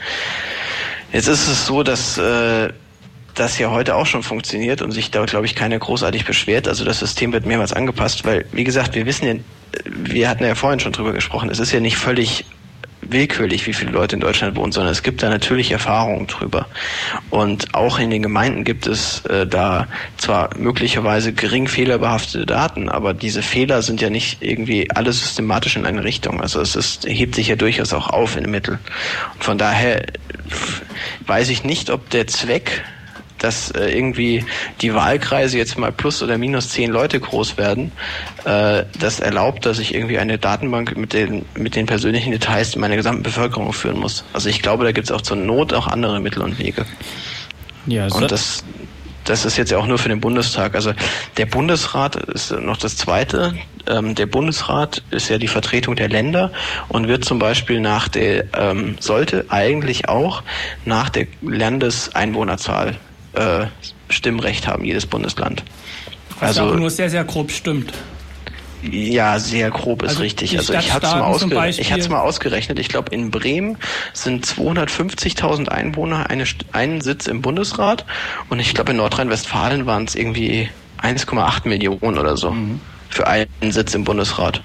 [1.14, 2.74] Jetzt ist es so, dass äh,
[3.36, 6.68] das ja heute auch schon funktioniert und sich da, glaube ich, keiner großartig beschwert.
[6.68, 9.34] Also das System wird mehrmals angepasst, weil, wie gesagt, wir wissen ja,
[9.86, 12.46] wir hatten ja vorhin schon drüber gesprochen, es ist ja nicht völlig
[13.02, 16.66] willkürlich, wie viele Leute in Deutschland wohnen, sondern es gibt da natürlich Erfahrungen drüber.
[17.30, 23.14] Und auch in den Gemeinden gibt es äh, da zwar möglicherweise gering fehlerbehaftete Daten, aber
[23.14, 26.42] diese Fehler sind ja nicht irgendwie alle systematisch in eine Richtung.
[26.42, 28.80] Also es ist, hebt sich ja durchaus auch auf in den Mitteln.
[29.36, 30.06] Und von daher
[31.28, 32.84] weiß ich nicht, ob der Zweck
[33.40, 34.46] dass äh, irgendwie
[34.82, 37.92] die Wahlkreise jetzt mal plus oder minus zehn Leute groß werden,
[38.46, 42.96] äh, das erlaubt, dass ich irgendwie eine Datenbank mit den, mit den persönlichen Details meiner
[42.96, 44.24] gesamten Bevölkerung führen muss.
[44.34, 46.86] Also ich glaube, da gibt es auch zur Not auch andere Mittel und Wege.
[47.88, 48.64] Ja, und das,
[49.26, 50.76] das ist jetzt ja auch nur für den Bundestag.
[50.76, 50.94] Also
[51.38, 53.54] der Bundesrat ist noch das Zweite.
[53.88, 56.52] Ähm, der Bundesrat ist ja die Vertretung der Länder
[56.88, 60.42] und wird zum Beispiel nach der, ähm, sollte eigentlich auch
[60.86, 62.96] nach der Landeseinwohnerzahl
[63.36, 63.68] äh,
[64.10, 65.64] Stimmrecht haben, jedes Bundesland.
[66.40, 67.94] Was also nur sehr, sehr grob stimmt.
[68.92, 70.58] Ja, sehr grob ist also richtig.
[70.58, 72.78] Also ich hatte es mal, ausge ich mal ausgerechnet.
[72.80, 73.78] Ich glaube, in Bremen
[74.14, 78.06] sind 250.000 Einwohner eine, einen Sitz im Bundesrat
[78.50, 80.70] und ich glaube, in Nordrhein-Westfalen waren es irgendwie
[81.02, 82.80] 1,8 Millionen oder so mhm.
[83.10, 84.62] für einen Sitz im Bundesrat.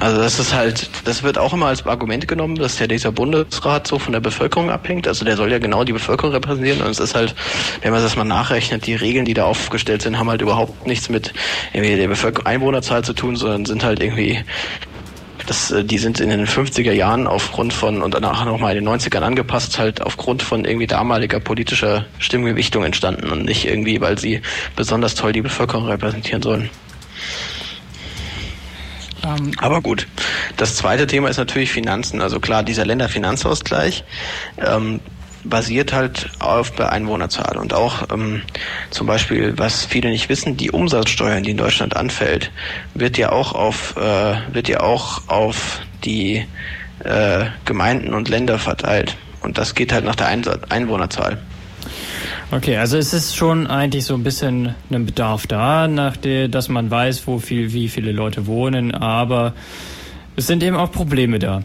[0.00, 3.86] Also das ist halt, das wird auch immer als Argument genommen, dass ja dieser Bundesrat
[3.86, 5.06] so von der Bevölkerung abhängt.
[5.06, 6.80] Also der soll ja genau die Bevölkerung repräsentieren.
[6.80, 7.34] Und es ist halt,
[7.82, 11.10] wenn man das mal nachrechnet, die Regeln, die da aufgestellt sind, haben halt überhaupt nichts
[11.10, 11.34] mit
[11.74, 14.42] der Bevölkerung Einwohnerzahl zu tun, sondern sind halt irgendwie
[15.46, 18.94] das, äh, die sind in den 50er Jahren aufgrund von und danach nochmal in den
[18.94, 24.40] 90ern angepasst, halt aufgrund von irgendwie damaliger politischer Stimmgewichtung entstanden und nicht irgendwie, weil sie
[24.76, 26.70] besonders toll die Bevölkerung repräsentieren sollen.
[29.24, 30.06] Ähm, Aber gut,
[30.56, 32.20] das zweite Thema ist natürlich Finanzen.
[32.20, 34.04] Also klar, dieser Länderfinanzausgleich
[34.58, 35.00] ähm,
[35.44, 38.42] basiert halt auf der Einwohnerzahl und auch ähm,
[38.90, 42.50] zum Beispiel, was viele nicht wissen, die Umsatzsteuer, die in Deutschland anfällt,
[42.94, 46.46] wird ja auch auf äh, wird ja auch auf die
[47.04, 51.38] äh, Gemeinden und Länder verteilt und das geht halt nach der Einwohnerzahl.
[52.52, 56.68] Okay, also es ist schon eigentlich so ein bisschen ein Bedarf da, nach der, dass
[56.68, 59.54] man weiß, wo viel, wie viele Leute wohnen, aber
[60.34, 61.62] es sind eben auch Probleme da.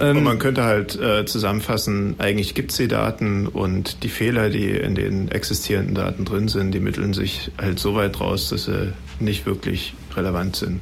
[0.00, 4.48] Ähm, und man könnte halt äh, zusammenfassen, eigentlich gibt es die Daten und die Fehler,
[4.48, 8.64] die in den existierenden Daten drin sind, die mitteln sich halt so weit raus, dass
[8.64, 10.80] sie nicht wirklich relevant sind.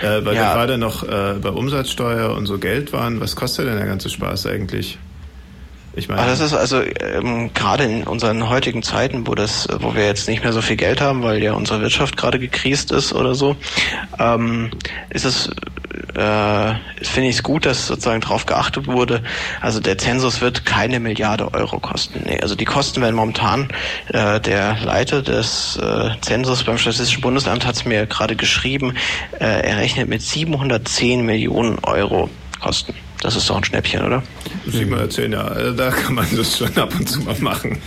[0.00, 0.48] Äh, weil ja.
[0.48, 4.10] wir gerade noch äh, bei Umsatzsteuer und so Geld waren, was kostet denn der ganze
[4.10, 4.98] Spaß eigentlich?
[5.94, 10.06] Ich meine, das ist also ähm, gerade in unseren heutigen Zeiten, wo das, wo wir
[10.06, 13.34] jetzt nicht mehr so viel Geld haben, weil ja unsere Wirtschaft gerade gekriest ist oder
[13.34, 13.56] so,
[14.18, 14.70] ähm,
[15.10, 15.50] ist es
[16.14, 19.22] äh, finde ich es gut, dass sozusagen darauf geachtet wurde.
[19.60, 22.22] Also der Zensus wird keine Milliarde Euro kosten.
[22.24, 23.68] Nee, also die Kosten werden momentan,
[24.08, 28.94] äh, der Leiter des äh, Zensus beim Statistischen Bundesamt hat es mir gerade geschrieben,
[29.38, 32.94] äh, er rechnet mit 710 Millionen Euro Kosten.
[33.22, 34.24] Das ist doch ein Schnäppchen, oder?
[34.66, 35.42] Sieh mal erzählen, ja.
[35.42, 37.78] Also da kann man das schon ab und zu mal machen.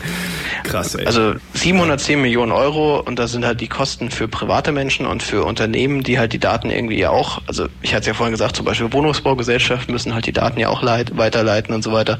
[0.63, 1.05] Krass, ey.
[1.05, 5.43] Also 710 Millionen Euro und da sind halt die Kosten für private Menschen und für
[5.43, 8.55] Unternehmen, die halt die Daten irgendwie ja auch, also ich hatte es ja vorhin gesagt,
[8.55, 12.17] zum Beispiel Wohnungsbaugesellschaften müssen halt die Daten ja auch leit, weiterleiten und so weiter.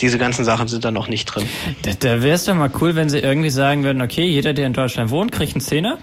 [0.00, 1.46] Diese ganzen Sachen sind da noch nicht drin.
[1.82, 4.66] Da, da wäre es doch mal cool, wenn sie irgendwie sagen würden, okay, jeder, der
[4.66, 5.98] in Deutschland wohnt, kriegt einen Zehner.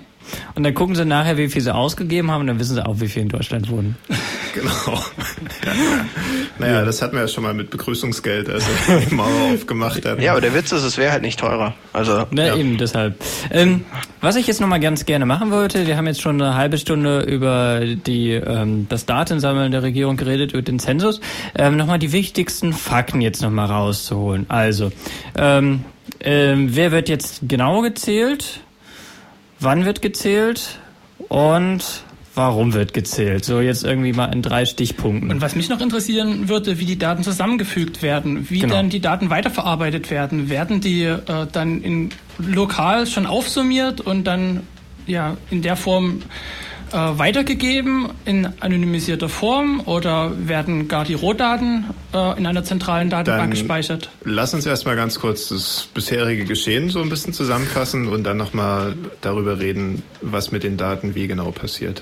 [0.56, 3.00] Und dann gucken sie nachher, wie viel sie ausgegeben haben und dann wissen sie auch,
[3.00, 3.96] wie viel in Deutschland wohnen.
[4.54, 5.02] Genau.
[6.60, 10.22] naja, das hatten wir ja schon mal mit Begrüßungsgeld, als wir die Mauer aufgemacht haben.
[10.22, 11.74] Ja, aber der Witz ist, es wäre halt nicht teurer.
[11.94, 12.56] Also, Na, ja.
[12.58, 13.16] eben deshalb.
[13.50, 13.86] Ähm,
[14.20, 17.22] was ich jetzt nochmal ganz gerne machen wollte, wir haben jetzt schon eine halbe Stunde
[17.22, 21.22] über die, ähm, das Datensammeln der Regierung geredet, über den Zensus.
[21.56, 24.48] Ähm, nochmal die wichtigsten Fakten jetzt nochmal rauszuholen.
[24.50, 24.92] Also,
[25.38, 25.86] ähm,
[26.20, 28.60] ähm, wer wird jetzt genau gezählt?
[29.62, 30.80] Wann wird gezählt
[31.30, 32.04] und
[32.36, 33.46] warum wird gezählt?
[33.46, 35.32] So jetzt irgendwie mal in drei Stichpunkten.
[35.32, 38.76] Und was mich noch interessieren würde, wie die Daten zusammengefügt werden, wie genau.
[38.76, 40.50] dann die Daten weiterverarbeitet werden.
[40.50, 41.20] Werden die äh,
[41.52, 44.62] dann in lokal schon aufsummiert und dann
[45.08, 46.22] ja in der Form
[46.92, 53.42] äh, weitergegeben in anonymisierter Form oder werden gar die Rohdaten äh, in einer zentralen Datenbank
[53.42, 54.10] dann gespeichert?
[54.24, 58.96] Lass uns erstmal ganz kurz das bisherige Geschehen so ein bisschen zusammenfassen und dann nochmal
[59.22, 62.02] darüber reden, was mit den Daten wie genau passiert.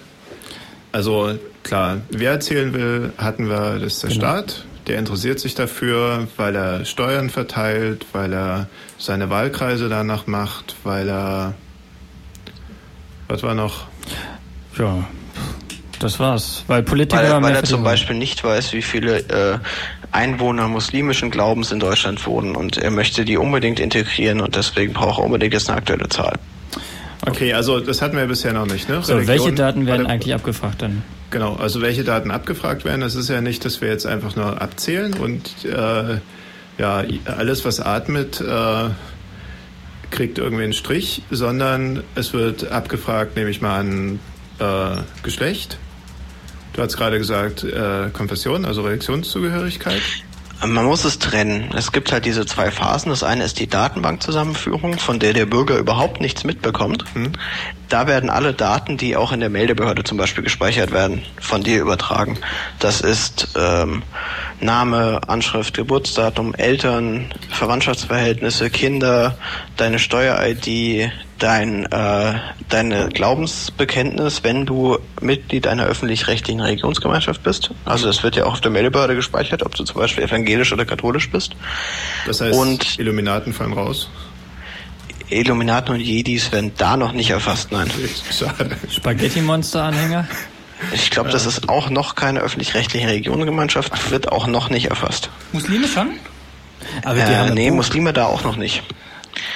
[0.92, 4.22] Also klar, wer erzählen will, hatten wir, das ist der genau.
[4.22, 4.66] Staat.
[4.88, 11.08] Der interessiert sich dafür, weil er Steuern verteilt, weil er seine Wahlkreise danach macht, weil
[11.08, 11.54] er
[13.30, 13.86] was war noch?
[14.80, 15.06] Ja,
[16.00, 16.64] das war's.
[16.68, 17.22] Weil Politiker.
[17.22, 19.60] Weil, weil er zum Beispiel nicht weiß, wie viele äh,
[20.12, 25.20] Einwohner muslimischen Glaubens in Deutschland wohnen und er möchte die unbedingt integrieren und deswegen braucht
[25.20, 26.34] er unbedingt jetzt eine aktuelle Zahl.
[27.28, 28.88] Okay, also das hatten wir bisher noch nicht.
[28.88, 29.02] Ne?
[29.04, 31.04] So, welche Daten werden eigentlich abgefragt dann?
[31.32, 34.62] Genau, also welche Daten abgefragt werden, das ist ja nicht, dass wir jetzt einfach nur
[34.62, 36.18] abzählen und äh,
[36.80, 38.90] ja, alles, was atmet, äh,
[40.12, 44.20] kriegt irgendwie einen Strich, sondern es wird abgefragt, nehme ich mal an,
[44.60, 45.78] äh, Geschlecht.
[46.74, 50.02] Du hast gerade gesagt äh, Konfession, also Religionszugehörigkeit.
[50.66, 51.70] Man muss es trennen.
[51.74, 53.12] Es gibt halt diese zwei Phasen.
[53.12, 57.06] Das eine ist die Datenbankzusammenführung, von der der Bürger überhaupt nichts mitbekommt.
[57.14, 57.32] Hm.
[57.88, 61.80] Da werden alle Daten, die auch in der Meldebehörde zum Beispiel gespeichert werden, von dir
[61.80, 62.38] übertragen.
[62.80, 64.04] Das ist ähm,
[64.60, 69.38] Name, Anschrift, Geburtsdatum, Eltern, Verwandtschaftsverhältnisse, Kinder,
[69.78, 72.34] deine Steuer-ID, dein, äh,
[72.70, 77.72] deine Glaubensbekenntnis, wenn du Mitglied einer öffentlich-rechtlichen Religionsgemeinschaft bist.
[77.86, 80.86] Also das wird ja auch auf der Meldebehörde gespeichert, ob du zum Beispiel evangelisch oder
[80.86, 81.56] katholisch bist.
[82.26, 84.10] Das heißt, und Illuminaten fallen raus?
[85.30, 87.90] Illuminaten und Jedis werden da noch nicht erfasst, nein.
[88.32, 88.78] Schade.
[88.90, 90.28] Spaghetti-Monster-Anhänger?
[90.94, 95.30] Ich glaube, das ist auch noch keine öffentlich-rechtliche Religionsgemeinschaft, wird auch noch nicht erfasst.
[95.52, 96.12] Muslime schon?
[97.04, 98.84] Aber die äh, haben nee, Muslime da auch noch nicht.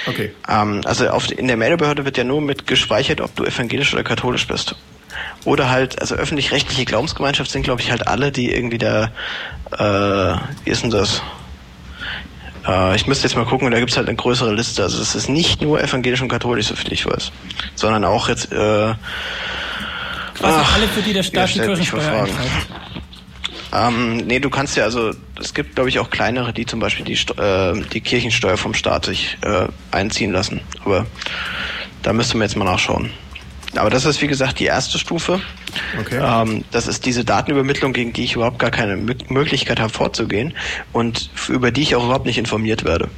[0.06, 0.32] Okay.
[0.48, 4.04] Ähm, also auf, in der Meldebehörde wird ja nur mit gespeichert, ob du evangelisch oder
[4.04, 4.76] katholisch bist.
[5.44, 9.10] Oder halt, also öffentlich-rechtliche Glaubensgemeinschaft sind, glaube ich, halt alle, die irgendwie da,
[9.72, 11.22] äh, wie ist denn das?
[12.66, 14.82] Äh, ich müsste jetzt mal gucken, da gibt es halt eine größere Liste.
[14.82, 17.30] Also es ist nicht nur evangelisch und katholisch, so viel ich weiß.
[17.74, 18.94] Sondern auch jetzt, äh,
[20.34, 22.26] Quasi ach, alle, für die der Staat die Kirchensteuer
[23.74, 27.04] ähm, nee, du kannst ja also, es gibt glaube ich auch kleinere, die zum Beispiel
[27.04, 30.60] die, äh, die Kirchensteuer vom Staat sich äh, einziehen lassen.
[30.84, 31.06] Aber
[32.02, 33.10] da müsste man jetzt mal nachschauen.
[33.76, 35.40] Aber das ist wie gesagt die erste Stufe.
[36.00, 36.20] Okay.
[36.22, 40.54] Ähm, das ist diese Datenübermittlung, gegen die ich überhaupt gar keine M Möglichkeit habe vorzugehen
[40.92, 43.08] und über die ich auch überhaupt nicht informiert werde.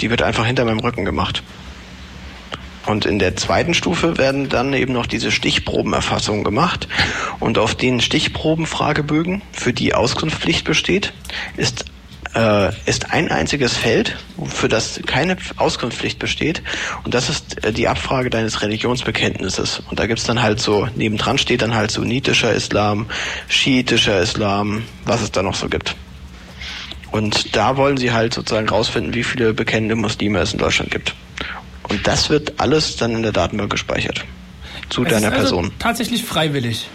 [0.00, 1.42] Die wird einfach hinter meinem Rücken gemacht.
[2.86, 6.88] Und in der zweiten Stufe werden dann eben noch diese Stichprobenerfassungen gemacht.
[7.40, 11.12] Und auf den Stichprobenfragebögen, für die Auskunftspflicht besteht,
[11.56, 11.86] ist
[12.36, 16.62] äh, ist ein einziges Feld, für das keine Auskunftspflicht besteht.
[17.02, 19.82] Und das ist äh, die Abfrage deines Religionsbekenntnisses.
[19.90, 23.06] Und da gibt's dann halt so, nebendran steht dann halt sunnitischer Islam,
[23.48, 25.96] schiitischer Islam, was es da noch so gibt.
[27.10, 31.14] Und da wollen sie halt sozusagen rausfinden, wie viele bekennende Muslime es in Deutschland gibt.
[31.88, 34.24] Und das wird alles dann in der Datenbank gespeichert.
[34.88, 35.72] Zu es deiner ist also Person.
[35.78, 36.88] Tatsächlich freiwillig.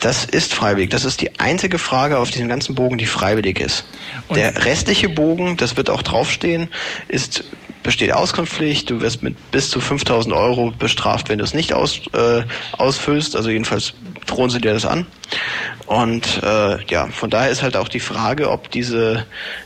[0.00, 0.90] Das ist freiwillig.
[0.90, 3.84] Das ist die einzige Frage auf diesem ganzen Bogen, die freiwillig ist.
[4.28, 6.68] Und der restliche Bogen, das wird auch draufstehen,
[7.08, 7.44] ist
[7.86, 8.90] besteht Auskunftspflicht.
[8.90, 13.36] Du wirst mit bis zu 5000 Euro bestraft, wenn du es nicht aus, äh, ausfüllst.
[13.36, 13.94] Also jedenfalls
[14.26, 15.06] drohen sie dir das an.
[15.86, 19.24] Und äh, ja, von daher ist halt auch die Frage, ob diese,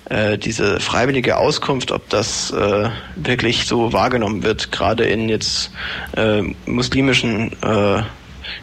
[0.08, 5.70] äh, diese freiwillige Auskunft, ob das äh, wirklich so wahrgenommen wird, gerade in jetzt
[6.16, 8.02] äh, muslimischen äh,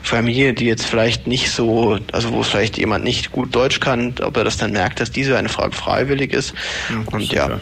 [0.03, 4.37] Familie, die jetzt vielleicht nicht so, also wo vielleicht jemand nicht gut Deutsch kann, ob
[4.37, 6.53] er das dann merkt, dass diese eine Frage freiwillig ist.
[6.89, 7.59] Ja, und ja.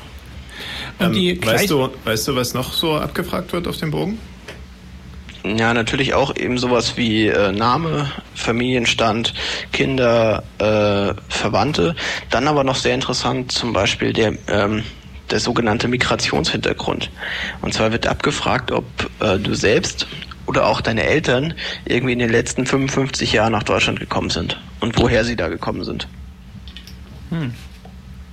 [1.00, 4.18] Und ähm, weißt, du, weißt du, was noch so abgefragt wird auf dem Bogen?
[5.46, 9.34] Ja, natürlich auch eben sowas wie äh, Name, Familienstand,
[9.72, 11.96] Kinder, äh, Verwandte.
[12.32, 14.84] Dann aber noch sehr interessant zum Beispiel der, ähm,
[15.30, 17.12] der sogenannte Migrationshintergrund.
[17.62, 18.86] Und zwar wird abgefragt, ob
[19.20, 20.08] äh, du selbst
[20.48, 21.54] oder auch deine Eltern
[21.86, 25.84] irgendwie in den letzten 55 Jahren nach Deutschland gekommen sind und woher sie da gekommen
[25.84, 26.08] sind.
[27.30, 27.54] Hm.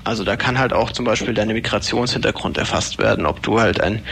[0.04, 4.02] Also da kann halt auch zum Beispiel deine Migrationshintergrund erfasst werden, ob du halt ein,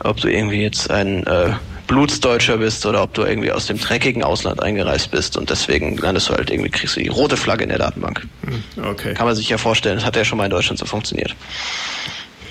[0.00, 1.54] ob du irgendwie jetzt ein äh,
[1.90, 6.28] Blutsdeutscher bist oder ob du irgendwie aus dem dreckigen Ausland eingereist bist und deswegen landest
[6.28, 8.28] du halt irgendwie, kriegst du die rote Flagge in der Datenbank.
[8.44, 9.12] Hm, okay.
[9.14, 11.34] Kann man sich ja vorstellen, das hat ja schon mal in Deutschland so funktioniert.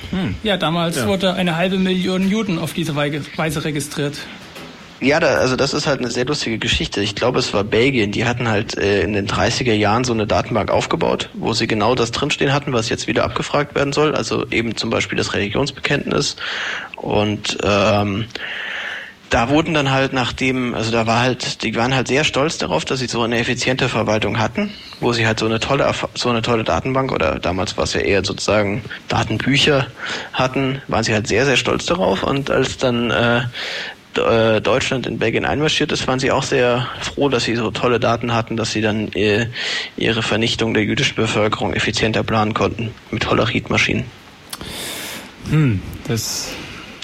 [0.10, 0.36] Hm.
[0.44, 1.08] Ja, damals ja.
[1.08, 4.18] wurde eine halbe Million Juden auf diese Weise registriert.
[5.00, 7.00] Ja, da, also das ist halt eine sehr lustige Geschichte.
[7.00, 10.28] Ich glaube, es war Belgien, die hatten halt äh, in den 30er Jahren so eine
[10.28, 14.14] Datenbank aufgebaut, wo sie genau das drinstehen hatten, was jetzt wieder abgefragt werden soll.
[14.16, 16.36] Also eben zum Beispiel das Religionsbekenntnis.
[16.98, 18.26] Und ähm,
[19.30, 22.86] da wurden dann halt nachdem, also da war halt, die waren halt sehr stolz darauf,
[22.86, 26.42] dass sie so eine effiziente Verwaltung hatten, wo sie halt so eine tolle, so eine
[26.42, 29.88] tolle Datenbank oder damals war es ja eher sozusagen Datenbücher
[30.34, 32.24] hatten, waren sie halt sehr, sehr stolz darauf.
[32.24, 33.42] Und als dann äh,
[34.18, 38.00] äh, Deutschland in Belgien einmarschiert ist, waren sie auch sehr froh, dass sie so tolle
[38.00, 39.48] Daten hatten, dass sie dann äh,
[39.96, 44.06] ihre Vernichtung der jüdischen Bevölkerung effizienter planen konnten mit Hollerith-Maschinen.
[45.52, 46.52] Hm, das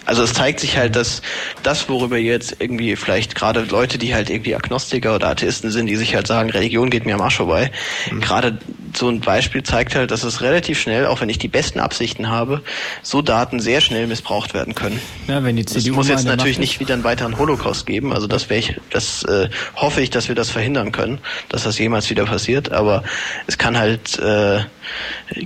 [0.06, 1.22] also es zeigt sich halt, dass
[1.64, 5.96] das, worüber jetzt irgendwie vielleicht gerade Leute, die halt irgendwie Agnostiker oder Atheisten sind, die
[5.96, 7.72] sich halt sagen, Religion geht mir am Arsch vorbei,
[8.12, 8.22] mhm.
[8.22, 8.58] gerade
[8.96, 12.30] so ein Beispiel zeigt halt, dass es relativ schnell, auch wenn ich die besten Absichten
[12.30, 12.62] habe,
[13.02, 15.00] so Daten sehr schnell missbraucht werden können.
[15.28, 18.14] Ja, wenn die CDU es muss jetzt natürlich nicht wieder einen weiteren Holocaust geben.
[18.14, 21.78] Also das wäre ich, das äh, hoffe ich, dass wir das verhindern können, dass das
[21.78, 22.72] jemals wieder passiert.
[22.72, 23.04] Aber
[23.48, 24.62] es kann halt äh,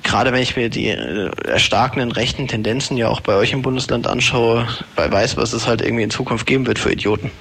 [0.03, 4.07] gerade wenn ich mir die äh, erstarkenden rechten Tendenzen ja auch bei euch im Bundesland
[4.07, 4.48] anschaue,
[4.95, 7.31] bei weiß, was es halt irgendwie in Zukunft geben wird für Idioten.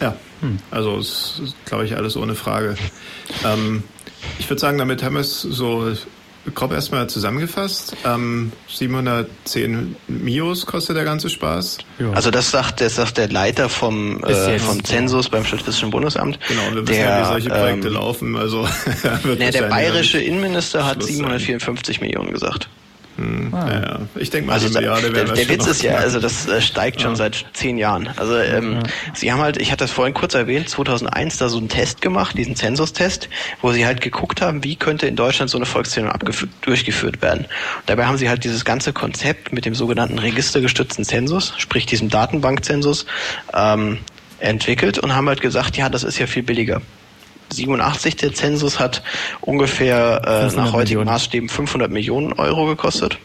[0.00, 0.58] Ja, hm.
[0.70, 2.76] also es ist, glaube ich, alles ohne Frage.
[3.44, 3.82] Ähm,
[4.38, 5.92] ich würde sagen, damit haben wir es so
[6.54, 7.96] grob erstmal zusammengefasst.
[8.04, 11.78] Ähm, 710 Mios kostet der ganze Spaß.
[11.98, 12.10] Ja.
[12.12, 16.38] Also das sagt, das sagt der Leiter vom, äh, vom Zensus beim Statistischen Bundesamt.
[16.48, 18.36] Genau, und wir wissen der, ja, wie solche Projekte ähm, laufen.
[18.36, 18.68] Also
[19.22, 22.06] wird ne, der bayerische Innenminister hat 754 sein.
[22.06, 22.68] Millionen gesagt.
[23.16, 23.70] Hm, ah.
[23.70, 26.60] ja, Ich denke mal, also so Milliarde der, der Witz ist ja, also das äh,
[26.60, 27.16] steigt schon ja.
[27.16, 28.08] seit zehn Jahren.
[28.16, 28.82] Also ähm, ja.
[29.14, 32.36] sie haben halt, ich hatte das vorhin kurz erwähnt, 2001 da so einen Test gemacht,
[32.36, 33.28] diesen Zensustest,
[33.62, 36.12] wo sie halt geguckt haben, wie könnte in Deutschland so eine Volkszählung
[36.62, 37.44] durchgeführt werden.
[37.44, 42.08] Und dabei haben sie halt dieses ganze Konzept mit dem sogenannten registergestützten Zensus, sprich diesem
[42.08, 43.06] Datenbankzensus,
[43.52, 43.98] ähm,
[44.40, 46.82] entwickelt und haben halt gesagt, ja, das ist ja viel billiger.
[47.54, 49.02] 87, der Zensus hat
[49.40, 51.14] ungefähr äh, nach heutigen Millionen.
[51.14, 53.18] Maßstäben 500 Millionen Euro gekostet.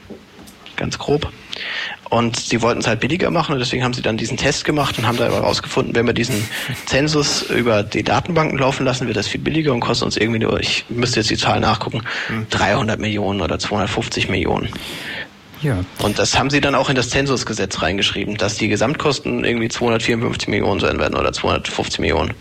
[0.75, 1.31] Ganz grob.
[2.09, 4.97] Und sie wollten es halt billiger machen und deswegen haben sie dann diesen Test gemacht
[4.97, 6.43] und haben da herausgefunden, wenn wir diesen
[6.87, 10.59] Zensus über die Datenbanken laufen lassen, wird das viel billiger und kostet uns irgendwie nur,
[10.59, 12.01] ich müsste jetzt die Zahl nachgucken,
[12.49, 13.01] 300 hm.
[13.01, 14.69] Millionen oder 250 Millionen.
[15.61, 15.83] Ja.
[16.01, 20.47] Und das haben sie dann auch in das Zensusgesetz reingeschrieben, dass die Gesamtkosten irgendwie 254
[20.47, 22.33] Millionen sein werden oder 250 Millionen.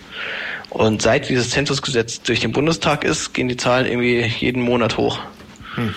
[0.71, 5.19] Und seit dieses Zensusgesetz durch den Bundestag ist, gehen die Zahlen irgendwie jeden Monat hoch.
[5.75, 5.95] Hm.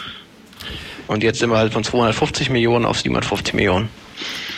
[1.07, 3.89] Und jetzt sind wir halt von 250 Millionen auf 750 Millionen.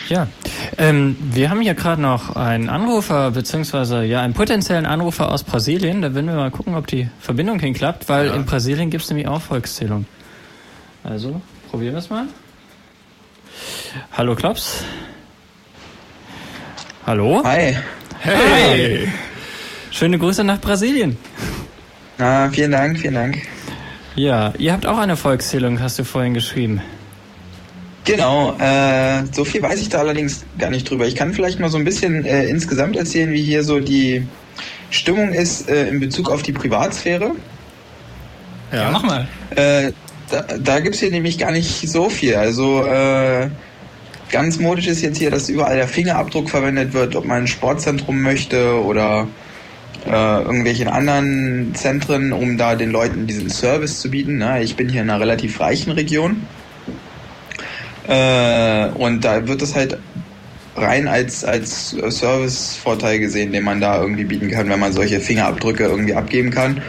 [0.08, 0.28] Ja,
[0.76, 6.02] ähm, wir haben hier gerade noch einen Anrufer, beziehungsweise ja, einen potenziellen Anrufer aus Brasilien.
[6.02, 8.34] Da werden wir mal gucken, ob die Verbindung hinklappt, weil ja.
[8.34, 10.04] in Brasilien gibt es nämlich auch Volkszählung.
[11.02, 11.40] Also,
[11.70, 12.26] probieren wir es mal.
[14.12, 14.84] Hallo Klops.
[17.06, 17.42] Hallo?
[17.44, 17.76] Hi.
[18.20, 18.36] Hey.
[18.36, 19.08] hey.
[19.94, 21.16] Schöne Grüße nach Brasilien.
[22.18, 23.42] Ah, vielen Dank, vielen Dank.
[24.16, 26.82] Ja, ihr habt auch eine Volkszählung, hast du vorhin geschrieben.
[28.04, 31.06] Genau, äh, so viel weiß ich da allerdings gar nicht drüber.
[31.06, 34.26] Ich kann vielleicht mal so ein bisschen äh, insgesamt erzählen, wie hier so die
[34.90, 37.30] Stimmung ist äh, in Bezug auf die Privatsphäre.
[38.72, 39.28] Ja, ja mach mal.
[39.50, 39.92] Äh,
[40.28, 42.34] da da gibt es hier nämlich gar nicht so viel.
[42.34, 43.48] Also äh,
[44.28, 48.22] ganz modisch ist jetzt hier, dass überall der Fingerabdruck verwendet wird, ob man ein Sportzentrum
[48.22, 49.28] möchte oder
[50.06, 54.38] äh, irgendwelchen anderen Zentren, um da den Leuten diesen Service zu bieten.
[54.38, 54.62] Ne?
[54.62, 56.46] Ich bin hier in einer relativ reichen Region.
[58.06, 59.98] Äh, und da wird es halt
[60.76, 65.84] rein als, als Servicevorteil gesehen, den man da irgendwie bieten kann, wenn man solche Fingerabdrücke
[65.84, 66.82] irgendwie abgeben kann.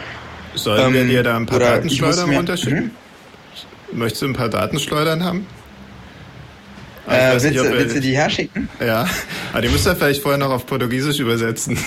[0.54, 2.78] Sollen wir ähm, dir da ein paar Datenschleudern runterschicken?
[2.78, 2.90] Hm?
[3.92, 5.46] Möchtest du ein paar Datenschleudern haben?
[7.08, 8.68] Äh, willst, nicht, willst du die herschicken?
[8.84, 9.06] Ja,
[9.52, 11.78] aber die müsst ihr vielleicht vorher noch auf Portugiesisch übersetzen.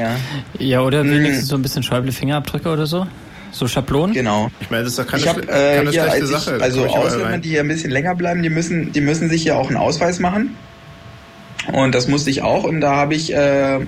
[0.00, 0.16] Ja.
[0.58, 1.10] Ja, oder hm.
[1.10, 3.06] wenigstens so ein bisschen Schäuble-Fingerabdrücke oder so?
[3.52, 4.14] So Schablonen?
[4.14, 4.50] Genau.
[4.60, 6.56] Ich meine, das ist doch keine, ich hab, äh, keine hier, schlechte Sache.
[6.56, 9.56] Ich, also Ausländer, die hier ein bisschen länger bleiben, die müssen, die müssen sich ja
[9.56, 10.56] auch einen Ausweis machen.
[11.72, 12.64] Und das musste ich auch.
[12.64, 13.80] Und da habe ich äh,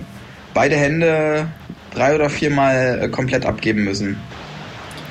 [0.53, 1.47] beide Hände
[1.95, 4.17] drei oder viermal äh, komplett abgeben müssen.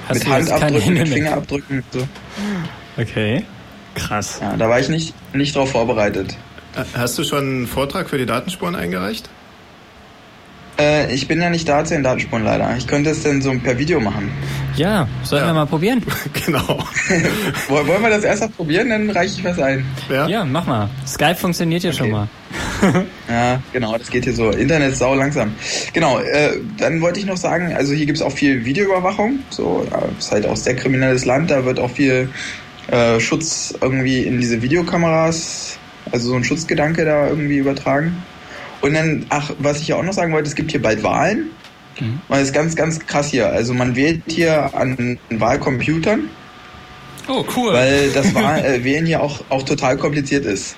[0.07, 1.83] Hast mit Handabdrücken, mit Fingerabdrücken.
[1.91, 2.07] So.
[2.97, 3.45] Okay.
[3.95, 4.39] Krass.
[4.41, 6.35] Ja, da war ich nicht, nicht drauf vorbereitet.
[6.93, 9.29] Hast du schon einen Vortrag für die Datenspuren eingereicht?
[10.79, 12.75] Äh, ich bin ja nicht da zu den Datenspuren leider.
[12.77, 14.31] Ich könnte es denn so per Video machen.
[14.75, 15.49] Ja, sollen ja.
[15.49, 16.03] wir mal probieren?
[16.45, 16.79] genau.
[17.67, 19.85] Wollen wir das erst mal probieren, dann reiche ich was ein.
[20.09, 20.89] Ja, ja mach mal.
[21.05, 21.99] Skype funktioniert ja okay.
[21.99, 22.27] schon mal.
[23.29, 24.49] ja, genau, das geht hier so.
[24.49, 25.53] Internet sau langsam.
[25.93, 29.39] Genau, äh, dann wollte ich noch sagen, also hier gibt es auch viel Videoüberwachung.
[29.49, 32.29] So, ja, ist halt auch sehr kriminelles Land, da wird auch viel
[32.87, 35.77] äh, Schutz irgendwie in diese Videokameras,
[36.11, 38.23] also so ein Schutzgedanke da irgendwie übertragen.
[38.81, 41.51] Und dann, ach, was ich ja auch noch sagen wollte, es gibt hier bald Wahlen.
[41.99, 42.21] Mhm.
[42.27, 43.49] Und das ist ganz, ganz krass hier.
[43.49, 46.29] Also man wählt hier an Wahlcomputern.
[47.27, 47.73] Oh, cool.
[47.73, 50.75] Weil das Wahl, äh, Wählen hier auch, auch total kompliziert ist.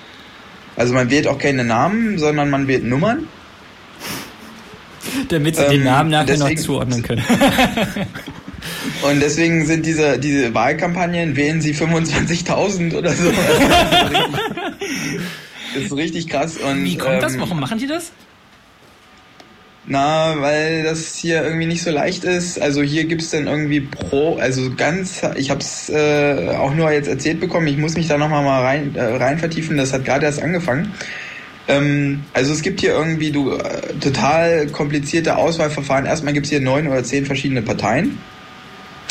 [0.76, 3.28] Also man wählt auch keine Namen, sondern man wählt Nummern.
[5.28, 7.24] Damit sie ähm, den Namen nachher deswegen, noch zuordnen können.
[9.02, 13.30] Und deswegen sind diese, diese Wahlkampagnen, wählen sie 25.000 oder so.
[15.74, 16.56] Das ist richtig krass.
[16.56, 17.38] Und, Wie kommt ähm, das?
[17.38, 18.12] Warum machen die das?
[19.86, 22.60] Na, weil das hier irgendwie nicht so leicht ist.
[22.60, 27.08] Also hier gibt's dann irgendwie pro, also ganz, ich habe es äh, auch nur jetzt
[27.08, 30.24] erzählt bekommen, ich muss mich da nochmal mal rein, äh, rein vertiefen, das hat gerade
[30.24, 30.94] erst angefangen.
[31.68, 36.06] Ähm, also es gibt hier irgendwie du, äh, total komplizierte Auswahlverfahren.
[36.06, 38.18] Erstmal gibt's hier neun oder zehn verschiedene Parteien,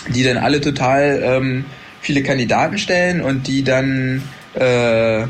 [0.10, 1.66] die dann alle total ähm,
[2.02, 4.24] viele Kandidaten stellen und die dann
[4.56, 5.26] äh,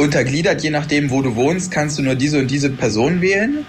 [0.00, 3.64] untergliedert, je nachdem, wo du wohnst, kannst du nur diese und diese Person wählen.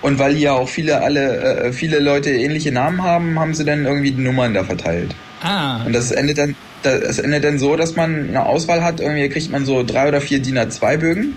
[0.00, 3.84] Und weil hier auch viele, alle, äh, viele Leute ähnliche Namen haben, haben sie dann
[3.84, 5.14] irgendwie die Nummern da verteilt.
[5.42, 5.84] Ah.
[5.84, 9.00] Und das endet dann, das endet dann so, dass man eine Auswahl hat.
[9.00, 11.36] Irgendwie kriegt man so drei oder vier DIN A2-Bögen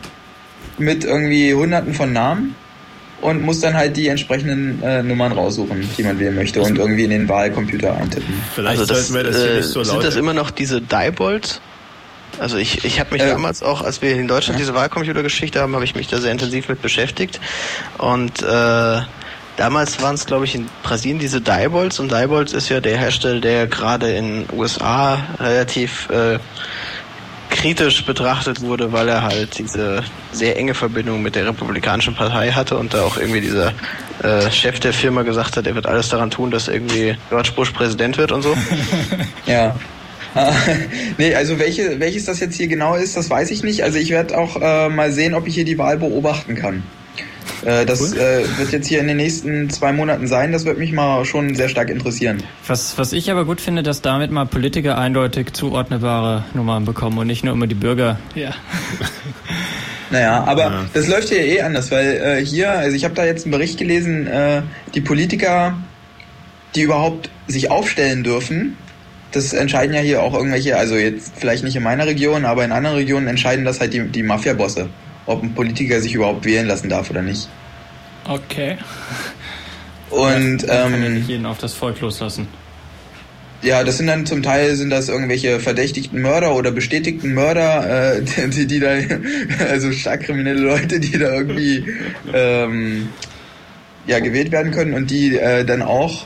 [0.78, 2.56] mit irgendwie hunderten von Namen
[3.22, 7.04] und muss dann halt die entsprechenden äh, Nummern raussuchen, die man wählen möchte und irgendwie
[7.04, 8.34] in den Wahlcomputer eintippen.
[8.54, 11.62] Vielleicht also das, wir das äh, nicht so laut Sind das immer noch diese Diebold
[12.40, 15.76] also ich, ich habe mich äh, damals auch, als wir in Deutschland diese Wahlcomputergeschichte haben,
[15.76, 17.40] habe ich mich da sehr intensiv mit beschäftigt.
[17.98, 19.02] Und äh,
[19.58, 23.42] damals waren es, glaube ich, in Brasilien diese Diebold's und Diebold's ist ja der Hersteller,
[23.42, 26.40] der gerade in USA relativ äh,
[27.52, 32.78] kritisch betrachtet wurde, weil er halt diese sehr enge Verbindung mit der Republikanischen Partei hatte
[32.78, 33.74] und da auch irgendwie dieser
[34.24, 37.72] äh, Chef der Firma gesagt hat, er wird alles daran tun, dass irgendwie George Bush
[37.72, 38.56] Präsident wird und so.
[39.46, 39.76] ja.
[41.18, 43.84] nee, also welche, welches das jetzt hier genau ist, das weiß ich nicht.
[43.84, 46.84] Also ich werde auch äh, mal sehen, ob ich hier die Wahl beobachten kann.
[47.64, 48.18] Äh, das cool.
[48.18, 50.52] äh, wird jetzt hier in den nächsten zwei Monaten sein.
[50.52, 52.44] Das wird mich mal schon sehr stark interessieren.
[52.68, 57.28] Was, was ich aber gut finde, dass damit mal Politiker eindeutig zuordnebare Nummern bekommen und
[57.28, 58.20] nicht nur immer die Bürger.
[58.36, 58.54] Ja.
[60.12, 60.86] Naja, aber ja.
[60.94, 63.80] das läuft hier eh anders, weil äh, hier, also ich habe da jetzt einen Bericht
[63.80, 64.62] gelesen, äh,
[64.94, 65.78] die Politiker,
[66.76, 68.76] die überhaupt sich aufstellen dürfen,
[69.32, 72.72] das entscheiden ja hier auch irgendwelche, also jetzt vielleicht nicht in meiner Region, aber in
[72.72, 74.90] anderen Regionen entscheiden das halt die, die Mafia-Bosse,
[75.26, 77.50] ob ein Politiker sich überhaupt wählen lassen darf oder nicht.
[78.28, 78.78] Okay.
[80.10, 82.48] Und ja, ähm, kann ja nicht jeden auf das Volk loslassen.
[83.64, 88.22] Ja, das sind dann zum Teil sind das irgendwelche verdächtigten Mörder oder bestätigten Mörder, äh,
[88.50, 88.96] die, die da,
[89.70, 91.86] also stark kriminelle Leute, die da irgendwie
[92.34, 93.10] ähm,
[94.08, 96.26] ja gewählt werden können und die äh, dann auch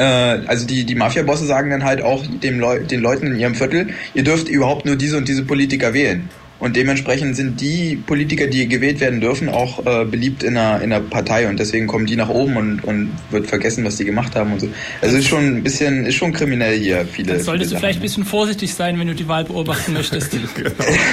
[0.00, 3.88] also die, die Mafia-Bosse sagen dann halt auch dem Leu den Leuten in ihrem Viertel,
[4.14, 6.28] ihr dürft überhaupt nur diese und diese Politiker wählen.
[6.62, 10.92] Und dementsprechend sind die Politiker, die gewählt werden dürfen, auch äh, beliebt in einer, in
[10.92, 14.36] einer Partei und deswegen kommen die nach oben und, und wird vergessen, was die gemacht
[14.36, 14.68] haben und so.
[15.00, 17.32] Also ist schon ein bisschen, ist schon kriminell hier, viele.
[17.32, 20.30] Dann solltest viele du vielleicht ein bisschen vorsichtig sein, wenn du die Wahl beobachten möchtest.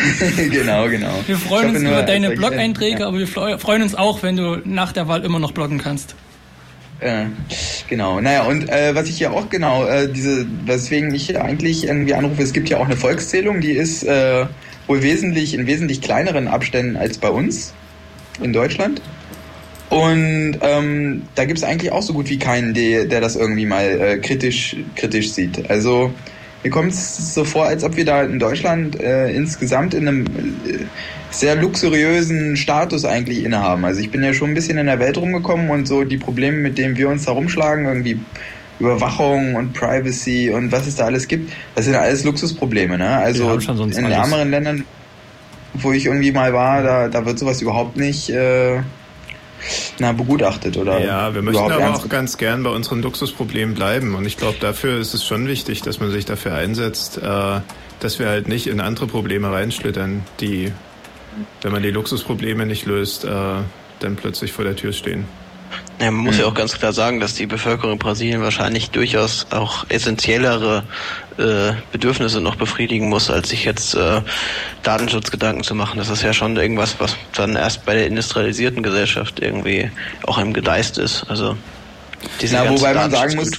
[0.52, 1.16] genau, genau.
[1.26, 3.08] Wir freuen uns über deine Blog-Einträge, ja.
[3.08, 6.14] aber wir freuen uns auch, wenn du nach der Wahl immer noch bloggen kannst.
[7.00, 7.26] Äh,
[7.90, 12.14] genau, naja, und äh, was ich hier auch genau, äh, diese, weswegen ich eigentlich irgendwie
[12.14, 14.46] anrufe, es gibt ja auch eine Volkszählung, die ist äh,
[14.88, 17.74] wohl wesentlich, in wesentlich kleineren Abständen als bei uns
[18.42, 19.02] in Deutschland.
[19.90, 23.66] Und ähm, da gibt es eigentlich auch so gut wie keinen, der, der das irgendwie
[23.66, 25.70] mal äh, kritisch, kritisch sieht.
[25.70, 26.14] Also
[26.64, 30.26] mir kommt es so vor, als ob wir da in Deutschland äh, insgesamt in einem
[30.26, 30.80] äh,
[31.32, 33.86] sehr luxuriösen Status eigentlich innehaben.
[33.86, 36.58] Also ich bin ja schon ein bisschen in der Welt rumgekommen und so die Probleme,
[36.58, 38.20] mit denen wir uns da rumschlagen, irgendwie
[38.80, 42.98] Überwachung und Privacy und was es da alles gibt, das sind alles Luxusprobleme.
[42.98, 43.08] Ne?
[43.08, 44.86] Also in den ärmeren Ländern,
[45.74, 48.82] wo ich irgendwie mal war, da, da wird sowas überhaupt nicht äh,
[50.00, 51.00] na, begutachtet oder.
[51.00, 55.00] Ja, wir möchten aber auch ganz gern bei unseren Luxusproblemen bleiben und ich glaube, dafür
[55.00, 57.62] ist es schon wichtig, dass man sich dafür einsetzt, äh,
[58.00, 60.72] dass wir halt nicht in andere Probleme reinschlittern, die,
[61.62, 63.30] wenn man die Luxusprobleme nicht löst, äh,
[64.00, 65.26] dann plötzlich vor der Tür stehen.
[66.00, 66.42] Ja, man muss mhm.
[66.42, 70.84] ja auch ganz klar sagen, dass die Bevölkerung in Brasilien wahrscheinlich durchaus auch essentiellere
[71.38, 74.22] äh, Bedürfnisse noch befriedigen muss, als sich jetzt äh,
[74.84, 75.98] Datenschutzgedanken zu machen.
[75.98, 79.92] Das ist ja schon irgendwas, was dann erst bei der industrialisierten Gesellschaft irgendwie
[80.26, 81.26] auch im Gedeist ist.
[81.28, 81.58] Also
[82.42, 83.52] diese Na, wobei man sagen muss,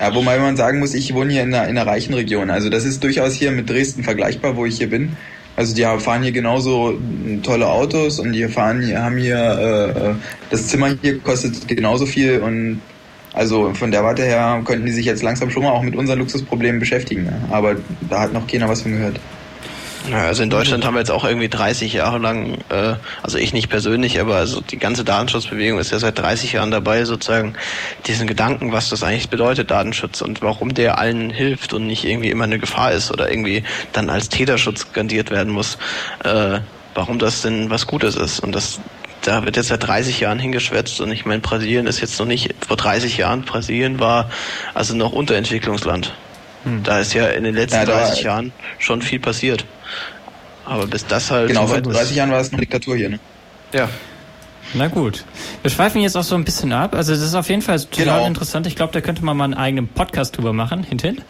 [0.00, 2.50] ja, wobei man sagen muss, ich wohne hier in einer, in einer reichen Region.
[2.50, 5.16] Also das ist durchaus hier mit Dresden vergleichbar, wo ich hier bin.
[5.56, 6.94] Also die fahren hier genauso
[7.42, 10.14] tolle Autos und die fahren hier, haben hier äh, äh,
[10.50, 12.80] das Zimmer hier kostet genauso viel und
[13.32, 16.20] also von der Warte her könnten die sich jetzt langsam schon mal auch mit unseren
[16.20, 17.24] Luxusproblemen beschäftigen.
[17.24, 17.40] Ne?
[17.50, 17.76] Aber
[18.08, 19.20] da hat noch keiner was von gehört.
[20.12, 23.70] Also in Deutschland haben wir jetzt auch irgendwie 30 Jahre lang, äh, also ich nicht
[23.70, 27.54] persönlich, aber also die ganze Datenschutzbewegung ist ja seit 30 Jahren dabei, sozusagen
[28.06, 32.30] diesen Gedanken, was das eigentlich bedeutet, Datenschutz und warum der allen hilft und nicht irgendwie
[32.30, 35.78] immer eine Gefahr ist oder irgendwie dann als Täterschutz garantiert werden muss,
[36.22, 36.58] äh,
[36.94, 38.40] warum das denn was Gutes ist.
[38.40, 38.80] Und das
[39.22, 42.54] da wird jetzt seit 30 Jahren hingeschwätzt und ich meine, Brasilien ist jetzt noch nicht,
[42.66, 44.30] vor 30 Jahren, Brasilien war
[44.74, 46.12] also noch Unterentwicklungsland.
[46.64, 46.82] Hm.
[46.82, 49.64] Da ist ja in den letzten ja, 30 Jahren schon viel passiert.
[50.64, 51.48] Aber bis das halt.
[51.48, 53.18] Genau, vor 30 Jahren war es eine Diktatur hier, ne?
[53.72, 53.88] Ja.
[54.72, 55.24] Na gut.
[55.62, 56.94] Wir schweifen jetzt auch so ein bisschen ab.
[56.94, 58.26] Also das ist auf jeden Fall total genau.
[58.26, 58.66] interessant.
[58.66, 61.20] Ich glaube, da könnte man mal einen eigenen Podcast drüber machen, hinten.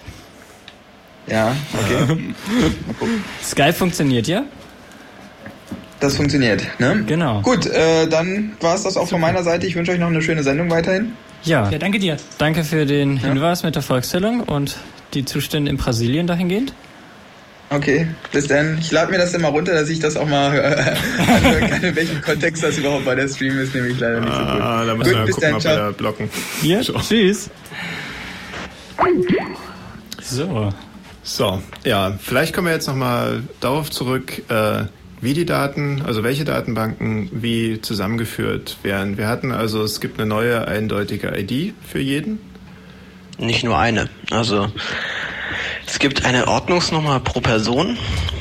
[1.26, 2.34] Ja, okay.
[3.42, 4.44] Skype funktioniert ja?
[6.00, 7.02] Das funktioniert, ne?
[7.06, 7.40] Genau.
[7.40, 9.66] Gut, äh, dann war es das auch von meiner Seite.
[9.66, 11.12] Ich wünsche euch noch eine schöne Sendung weiterhin.
[11.44, 11.70] Ja.
[11.70, 12.16] ja danke dir.
[12.36, 13.68] Danke für den Hinweis ja.
[13.68, 14.76] mit der Volkszählung und
[15.14, 16.74] die Zustände in Brasilien dahingehend.
[17.74, 18.78] Okay, bis dann.
[18.78, 20.60] Ich lade mir das immer runter, dass ich das auch mal
[21.18, 24.38] anhören kann, in welchem Kontext das überhaupt bei der Stream ist, nämlich leider nicht so
[24.38, 24.60] gut.
[24.60, 26.30] Ah, da müssen gut, wir bis gucken, dann, ob blocken.
[26.62, 27.50] Ja, tschüss.
[30.20, 30.72] So.
[31.26, 34.84] So, ja, vielleicht kommen wir jetzt nochmal darauf zurück, äh,
[35.22, 39.16] wie die Daten, also welche Datenbanken wie zusammengeführt werden.
[39.16, 42.38] Wir hatten also, es gibt eine neue eindeutige ID für jeden.
[43.38, 44.08] Nicht nur eine.
[44.30, 44.70] Also
[45.86, 47.98] es gibt eine Ordnungsnummer pro Person,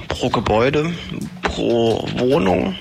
[0.08, 0.94] pro Gebäude,
[1.42, 2.76] pro Wohnung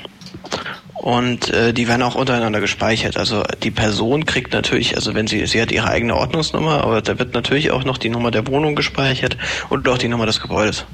[1.02, 3.16] und äh, die werden auch untereinander gespeichert.
[3.16, 7.18] Also die Person kriegt natürlich, also wenn sie, sie hat ihre eigene Ordnungsnummer, aber da
[7.18, 9.36] wird natürlich auch noch die Nummer der Wohnung gespeichert
[9.68, 10.84] und auch die Nummer des Gebäudes.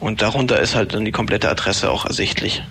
[0.00, 2.62] Und darunter ist halt dann die komplette Adresse auch ersichtlich.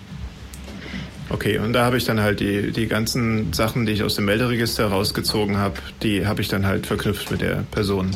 [1.30, 4.24] Okay, und da habe ich dann halt die, die ganzen Sachen, die ich aus dem
[4.24, 8.10] Melderegister rausgezogen habe, die habe ich dann halt verknüpft mit der Person.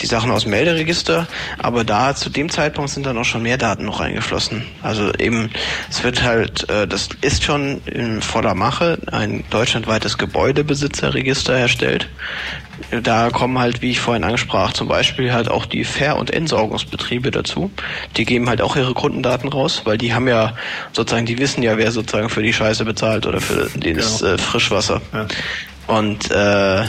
[0.00, 1.26] Die Sachen aus dem Melderegister,
[1.58, 4.64] aber da zu dem Zeitpunkt sind dann auch schon mehr Daten noch eingeflossen.
[4.82, 5.50] Also eben,
[5.90, 12.08] es wird halt, äh, das ist schon in voller Mache ein deutschlandweites Gebäudebesitzerregister erstellt
[13.02, 17.30] da kommen halt, wie ich vorhin ansprach, zum Beispiel halt auch die Fair- und Entsorgungsbetriebe
[17.30, 17.70] dazu.
[18.16, 20.54] Die geben halt auch ihre Kundendaten raus, weil die haben ja
[20.92, 23.74] sozusagen, die wissen ja, wer sozusagen für die Scheiße bezahlt oder für das
[24.20, 24.34] genau.
[24.34, 25.02] äh, Frischwasser.
[25.12, 25.26] Ja.
[25.88, 26.84] Und äh,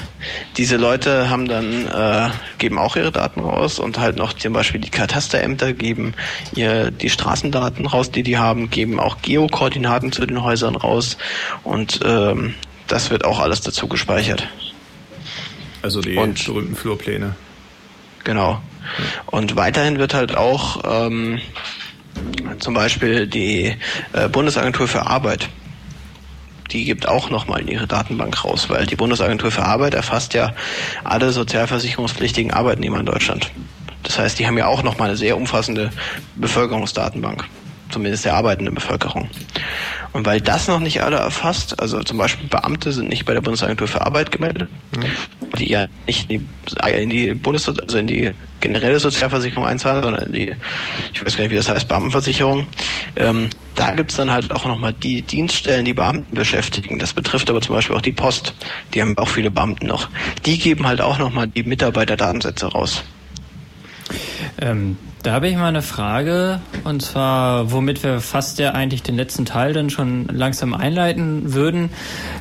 [0.57, 4.81] diese Leute haben dann äh, geben auch ihre Daten raus und halt noch zum Beispiel
[4.81, 6.13] die Katasterämter geben
[6.53, 11.17] ihr die Straßendaten raus, die die haben, geben auch Geokoordinaten zu den Häusern raus
[11.63, 12.55] und ähm,
[12.87, 14.45] das wird auch alles dazu gespeichert.
[15.81, 17.35] Also die und, berühmten Flurpläne.
[18.25, 18.61] Genau.
[19.27, 21.39] Und weiterhin wird halt auch ähm,
[22.59, 23.77] zum Beispiel die
[24.11, 25.47] äh, Bundesagentur für Arbeit
[26.71, 30.53] die gibt auch nochmal ihre Datenbank raus, weil die Bundesagentur für Arbeit erfasst ja
[31.03, 33.51] alle sozialversicherungspflichtigen Arbeitnehmer in Deutschland.
[34.03, 35.91] Das heißt, die haben ja auch nochmal eine sehr umfassende
[36.35, 37.45] Bevölkerungsdatenbank.
[37.89, 39.29] Zumindest der arbeitenden Bevölkerung.
[40.11, 43.41] Und weil das noch nicht alle erfasst, also zum Beispiel Beamte sind nicht bei der
[43.41, 45.57] Bundesagentur für Arbeit gemeldet, mhm.
[45.57, 46.47] die ja nicht in
[46.83, 50.55] die, in die Bundes also in die generelle Sozialversicherung einzahlen, sondern in die,
[51.13, 52.65] ich weiß gar nicht, wie das heißt, Beamtenversicherung.
[53.15, 56.99] Ähm, da gibt's dann halt auch nochmal die Dienststellen, die Beamten beschäftigen.
[56.99, 58.53] Das betrifft aber zum Beispiel auch die Post.
[58.93, 60.09] Die haben auch viele Beamten noch.
[60.45, 63.03] Die geben halt auch nochmal die Mitarbeiterdatensätze raus.
[64.61, 69.17] Ähm, da habe ich mal eine Frage, und zwar, womit wir fast ja eigentlich den
[69.17, 71.89] letzten Teil dann schon langsam einleiten würden.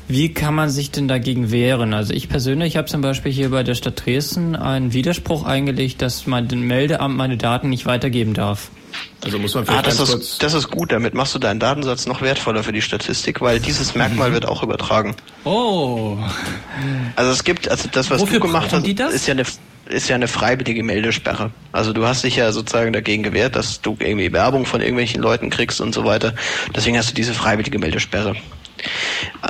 [0.07, 1.93] Wie kann man sich denn dagegen wehren?
[1.93, 6.27] Also ich persönlich habe zum Beispiel hier bei der Stadt Dresden einen Widerspruch eingelegt, dass
[6.27, 8.71] man dem Meldeamt meine Daten nicht weitergeben darf.
[9.25, 12.07] Also muss man vielleicht ah, das, ist, das ist gut, damit machst du deinen Datensatz
[12.07, 14.35] noch wertvoller für die Statistik, weil dieses Merkmal mhm.
[14.35, 15.16] wird auch übertragen.
[15.45, 16.16] Oh.
[17.16, 19.45] Also es gibt, also das, was Wofür du gemacht hast, ist ja eine
[19.89, 21.51] ist ja eine freiwillige Meldesperre.
[21.72, 25.51] Also du hast dich ja sozusagen dagegen gewehrt, dass du irgendwie Werbung von irgendwelchen Leuten
[25.51, 26.34] kriegst und so weiter.
[26.74, 28.36] Deswegen hast du diese freiwillige Meldesperre.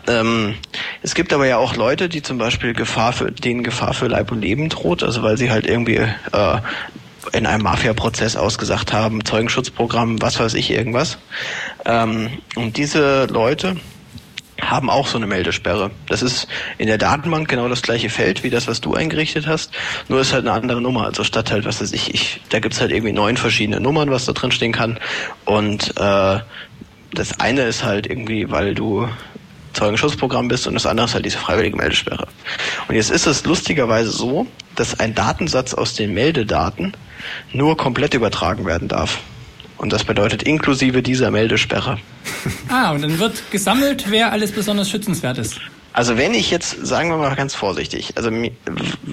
[0.07, 0.55] Ähm,
[1.03, 4.33] es gibt aber ja auch Leute, die zum Beispiel Gefahr für, denen Gefahr für Leib
[4.33, 6.61] und Leben droht, also weil sie halt irgendwie äh,
[7.33, 11.19] in einem Mafia-Prozess ausgesagt haben, Zeugenschutzprogramm, was weiß ich, irgendwas.
[11.85, 13.77] Ähm, und diese Leute
[14.61, 15.91] haben auch so eine Meldesperre.
[16.09, 16.49] Das ist
[16.79, 19.73] in der Datenbank genau das gleiche Feld wie das, was du eingerichtet hast,
[20.09, 21.05] nur ist halt eine andere Nummer.
[21.05, 24.27] Also statt halt, was weiß ich, ich da gibt's halt irgendwie neun verschiedene Nummern, was
[24.27, 24.99] da drin stehen kann.
[25.45, 26.39] Und äh,
[27.13, 29.09] das eine ist halt irgendwie, weil du
[29.73, 32.27] Zeugenschutzprogramm bist und das andere ist halt diese freiwillige Meldesperre.
[32.89, 36.93] Und jetzt ist es lustigerweise so, dass ein Datensatz aus den Meldedaten
[37.53, 39.21] nur komplett übertragen werden darf.
[39.79, 41.99] Und das bedeutet inklusive dieser Meldesperre.
[42.69, 45.59] Ah, und dann wird gesammelt, wer alles besonders schützenswert ist.
[45.93, 48.31] Also wenn ich jetzt, sagen wir mal ganz vorsichtig, also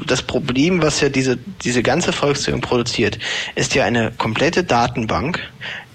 [0.06, 3.18] das Problem, was ja diese, diese ganze Volkszählung produziert,
[3.56, 5.40] ist ja eine komplette Datenbank,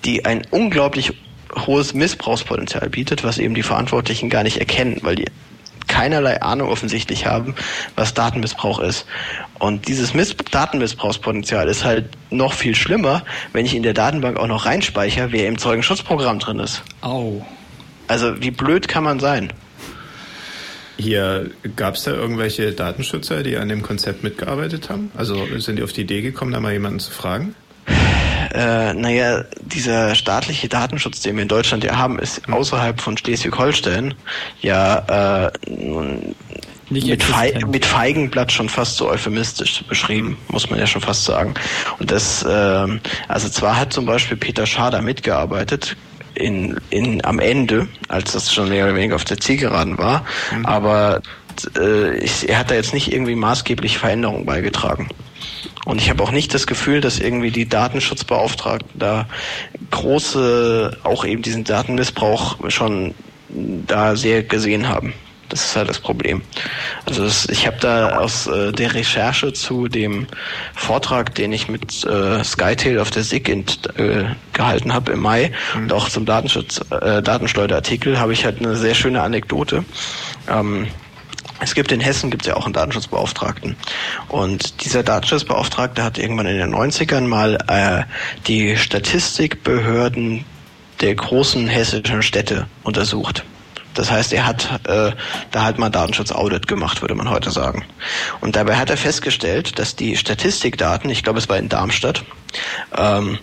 [0.04, 1.12] die ein unglaublich
[1.54, 5.26] hohes Missbrauchspotenzial bietet, was eben die Verantwortlichen gar nicht erkennen, weil die
[5.90, 7.54] keinerlei Ahnung offensichtlich haben,
[7.96, 9.04] was Datenmissbrauch ist.
[9.58, 13.22] Und dieses Miss Datenmissbrauchspotenzial ist halt noch viel schlimmer,
[13.52, 16.82] wenn ich in der Datenbank auch noch reinspeichere, wer im Zeugenschutzprogramm drin ist.
[17.02, 17.44] Au.
[18.06, 19.52] Also wie blöd kann man sein?
[20.96, 25.10] Hier gab es da irgendwelche Datenschützer, die an dem Konzept mitgearbeitet haben?
[25.16, 27.54] Also sind die auf die Idee gekommen, da mal jemanden zu fragen?
[28.52, 32.54] Äh, naja, dieser staatliche Datenschutz, den wir in Deutschland ja haben, ist mhm.
[32.54, 34.14] außerhalb von Schleswig-Holstein
[34.60, 35.50] ja äh,
[36.90, 41.54] mit, Fe mit Feigenblatt schon fast so euphemistisch beschrieben, muss man ja schon fast sagen.
[41.98, 42.86] Und das, äh,
[43.28, 45.96] also zwar hat zum Beispiel Peter Schader mitgearbeitet,
[46.34, 50.24] in, in, am Ende, als das schon mehr oder weniger auf der Zielgeraden war,
[50.54, 50.66] mhm.
[50.66, 51.22] aber
[51.76, 55.08] äh, ich, er hat da jetzt nicht irgendwie maßgeblich Veränderungen beigetragen.
[55.86, 59.26] Und ich habe auch nicht das Gefühl, dass irgendwie die Datenschutzbeauftragten da
[59.90, 63.14] große, auch eben diesen Datenmissbrauch schon
[63.48, 65.14] da sehr gesehen haben.
[65.48, 66.42] Das ist halt das Problem.
[67.06, 70.28] Also das, ich habe da aus äh, der Recherche zu dem
[70.74, 73.64] Vortrag, den ich mit äh, Skytail auf der SIG in,
[73.96, 75.82] äh, gehalten habe im Mai mhm.
[75.82, 79.84] und auch zum Datenschutz, äh, Datenschleuderartikel, habe ich halt eine sehr schöne Anekdote.
[80.48, 80.86] Ähm,
[81.60, 83.76] es gibt in Hessen gibt es ja auch einen Datenschutzbeauftragten.
[84.28, 88.02] Und dieser Datenschutzbeauftragte hat irgendwann in den 90ern mal äh,
[88.46, 90.44] die Statistikbehörden
[91.00, 93.44] der großen hessischen Städte untersucht.
[93.94, 95.12] Das heißt, er hat äh,
[95.50, 97.84] da halt mal Datenschutzaudit gemacht, würde man heute sagen.
[98.40, 102.24] Und dabei hat er festgestellt, dass die Statistikdaten, ich glaube es war in Darmstadt,
[102.96, 103.38] ähm,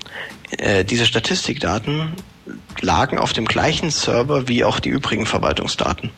[0.58, 2.14] äh, diese Statistikdaten
[2.80, 6.12] lagen auf dem gleichen Server wie auch die übrigen Verwaltungsdaten.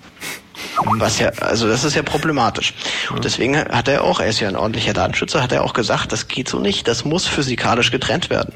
[0.98, 2.74] Was ja, also das ist ja problematisch.
[3.12, 6.12] Und deswegen hat er auch, er ist ja ein ordentlicher Datenschützer, hat er auch gesagt,
[6.12, 8.54] das geht so nicht, das muss physikalisch getrennt werden.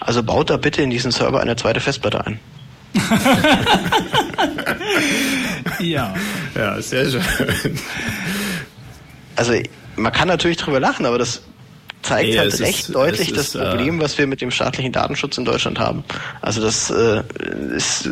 [0.00, 2.40] Also baut da bitte in diesen Server eine zweite Festplatte ein.
[5.78, 6.14] ja.
[6.54, 7.22] Ja, sehr schön.
[9.36, 9.54] Also
[9.96, 11.42] man kann natürlich drüber lachen, aber das
[12.02, 14.92] zeigt nee, halt recht ist, deutlich das ist, äh, Problem, was wir mit dem staatlichen
[14.92, 16.04] Datenschutz in Deutschland haben.
[16.40, 17.22] Also das äh,
[17.74, 18.08] ist,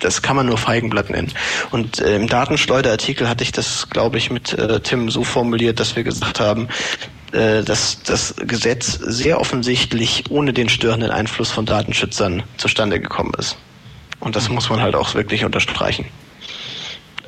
[0.00, 1.32] das kann man nur Feigenblatt nennen.
[1.70, 5.96] Und äh, im Datenschleuderartikel hatte ich das, glaube ich, mit äh, Tim so formuliert, dass
[5.96, 6.68] wir gesagt haben,
[7.32, 13.56] äh, dass das Gesetz sehr offensichtlich ohne den störenden Einfluss von Datenschützern zustande gekommen ist.
[14.20, 16.06] Und das muss man halt auch wirklich unterstreichen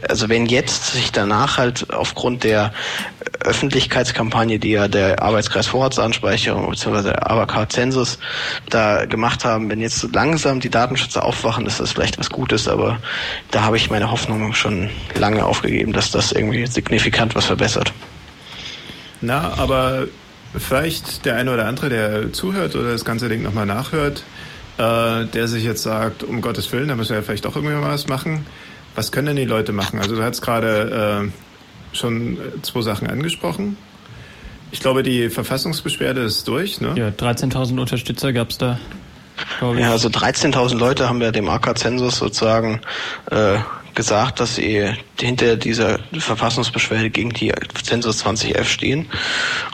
[0.09, 2.73] also wenn jetzt sich danach halt aufgrund der
[3.41, 7.03] Öffentlichkeitskampagne, die ja der Arbeitskreis Vorratsanspeicherung bzw.
[7.03, 8.19] der ABAK Zensus
[8.71, 12.99] da gemacht haben, wenn jetzt langsam die Datenschützer aufwachen, ist das vielleicht was Gutes, aber
[13.51, 17.93] da habe ich meine Hoffnung schon lange aufgegeben, dass das irgendwie signifikant was verbessert.
[19.21, 20.07] Na, aber
[20.57, 24.25] vielleicht der eine oder andere, der zuhört oder das ganze Ding nochmal nachhört,
[24.79, 27.75] äh, der sich jetzt sagt, um Gottes Willen, da müssen wir ja vielleicht auch irgendwie
[27.81, 28.47] was machen.
[28.95, 29.99] Was können denn die Leute machen?
[29.99, 31.31] Also du hast gerade
[31.93, 33.77] äh, schon zwei Sachen angesprochen.
[34.71, 36.81] Ich glaube, die Verfassungsbeschwerde ist durch.
[36.81, 36.95] Ne?
[36.97, 38.79] Ja, 13.000 Unterstützer gab es da.
[39.61, 42.81] Ja, also 13.000 Leute haben ja dem AK-Zensus sozusagen
[43.31, 43.59] äh,
[43.95, 49.07] gesagt, dass sie hinter dieser Verfassungsbeschwerde gegen die Zensus 2011 stehen.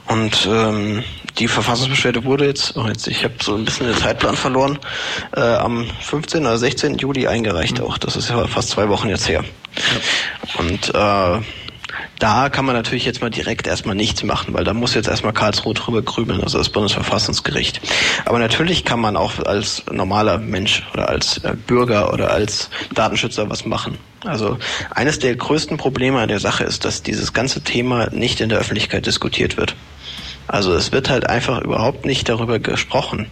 [0.06, 1.02] Und ähm,
[1.38, 4.78] die Verfassungsbeschwerde wurde jetzt, oh jetzt ich habe so ein bisschen den Zeitplan verloren,
[5.34, 6.42] äh, am 15.
[6.42, 6.98] oder 16.
[6.98, 7.84] Juli eingereicht mhm.
[7.84, 7.98] auch.
[7.98, 9.44] Das ist ja fast zwei Wochen jetzt her.
[9.76, 10.60] Ja.
[10.60, 11.44] Und äh,
[12.18, 15.32] da kann man natürlich jetzt mal direkt erstmal nichts machen, weil da muss jetzt erstmal
[15.32, 17.80] Karlsruhe drüber grübeln, also das Bundesverfassungsgericht.
[18.26, 23.48] Aber natürlich kann man auch als normaler Mensch oder als äh, Bürger oder als Datenschützer
[23.48, 23.98] was machen.
[24.24, 24.58] Also
[24.90, 28.58] eines der größten Probleme an der Sache ist, dass dieses ganze Thema nicht in der
[28.58, 29.74] Öffentlichkeit diskutiert wird.
[30.50, 33.26] Also es wird halt einfach überhaupt nicht darüber gesprochen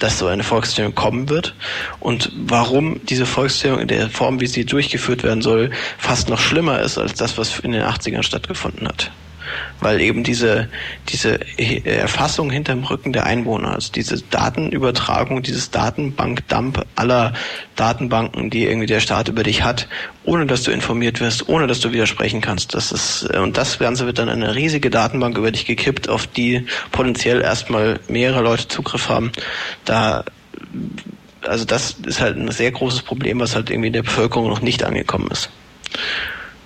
[0.00, 1.54] dass so eine Volkszählung kommen wird.
[2.00, 6.80] Und warum diese Volkszählung in der Form, wie sie durchgeführt werden soll, fast noch schlimmer
[6.80, 9.12] ist als das, was in den 80ern stattgefunden hat
[9.80, 10.68] weil eben diese,
[11.08, 11.38] diese
[11.84, 17.32] Erfassung hinterm Rücken der Einwohner, also diese Datenübertragung, dieses Datenbankdump aller
[17.76, 19.88] Datenbanken, die irgendwie der Staat über dich hat,
[20.24, 22.74] ohne dass du informiert wirst, ohne dass du widersprechen kannst.
[22.74, 26.66] Das ist, und das Ganze wird dann eine riesige Datenbank über dich gekippt, auf die
[26.92, 29.32] potenziell erstmal mehrere Leute Zugriff haben.
[29.84, 30.24] Da
[31.46, 34.60] also das ist halt ein sehr großes Problem, was halt irgendwie in der Bevölkerung noch
[34.60, 35.50] nicht angekommen ist.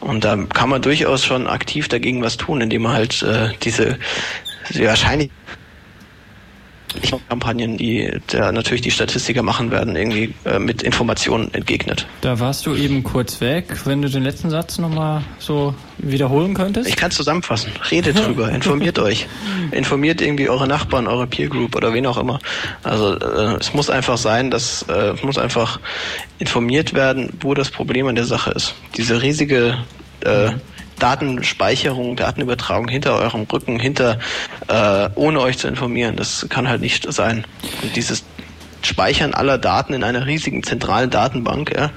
[0.01, 3.99] Und da kann man durchaus schon aktiv dagegen was tun, indem man halt äh, diese
[4.75, 5.31] wahrscheinlich
[7.29, 12.07] Kampagnen, die da natürlich die Statistiker machen werden, irgendwie äh, mit Informationen entgegnet.
[12.21, 13.67] Da warst du eben kurz weg.
[13.85, 16.89] Wenn du den letzten Satz nochmal so wiederholen könntest?
[16.89, 17.73] Ich kann zusammenfassen.
[17.91, 19.27] Redet drüber, informiert euch.
[19.71, 22.39] Informiert irgendwie eure Nachbarn, eure Peer Group oder wen auch immer.
[22.83, 25.81] Also äh, es muss einfach sein, dass äh, es muss einfach
[26.39, 28.75] informiert werden, wo das Problem an der Sache ist.
[28.97, 29.79] Diese riesige
[30.21, 30.53] äh,
[30.99, 34.19] Datenspeicherung, Datenübertragung hinter eurem Rücken, hinter
[34.69, 36.17] äh, ohne euch zu informieren.
[36.17, 37.45] Das kann halt nicht sein.
[37.83, 38.25] Und dieses
[38.83, 41.91] Speichern aller Daten in einer riesigen zentralen Datenbank, ja,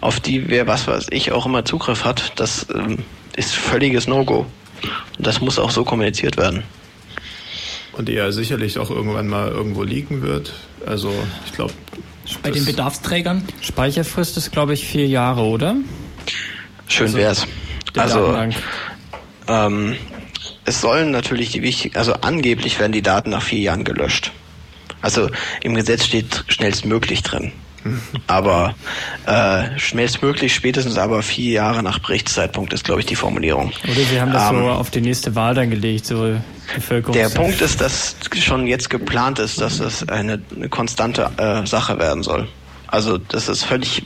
[0.00, 2.98] auf die wer was weiß ich auch immer Zugriff hat, das ähm,
[3.36, 4.46] ist völliges No-Go.
[5.16, 6.62] Und das muss auch so kommuniziert werden.
[7.92, 10.52] Und die ja sicherlich auch irgendwann mal irgendwo liegen wird.
[10.86, 11.12] Also
[11.46, 11.72] ich glaube.
[12.42, 13.42] Bei den Bedarfsträgern?
[13.62, 15.76] Speicherfrist ist, glaube ich, vier Jahre, oder?
[16.86, 17.46] Schön also, wär's
[17.96, 18.36] also
[19.48, 19.96] ähm,
[20.64, 24.32] es sollen natürlich die wichtigen, also angeblich werden die Daten nach vier Jahren gelöscht.
[25.00, 25.30] Also
[25.62, 27.52] im Gesetz steht schnellstmöglich drin.
[28.26, 28.74] Aber
[29.26, 33.72] äh, schnellstmöglich, spätestens aber vier Jahre nach Berichtszeitpunkt ist, glaube ich, die Formulierung.
[33.84, 36.36] Oder Sie haben das ähm, so auf die nächste Wahl dann gelegt, so
[36.74, 37.14] Bevölkerung.
[37.14, 41.98] Der Punkt ist, dass schon jetzt geplant ist, dass es eine, eine konstante äh, Sache
[41.98, 42.48] werden soll.
[42.88, 44.02] Also das ist völlig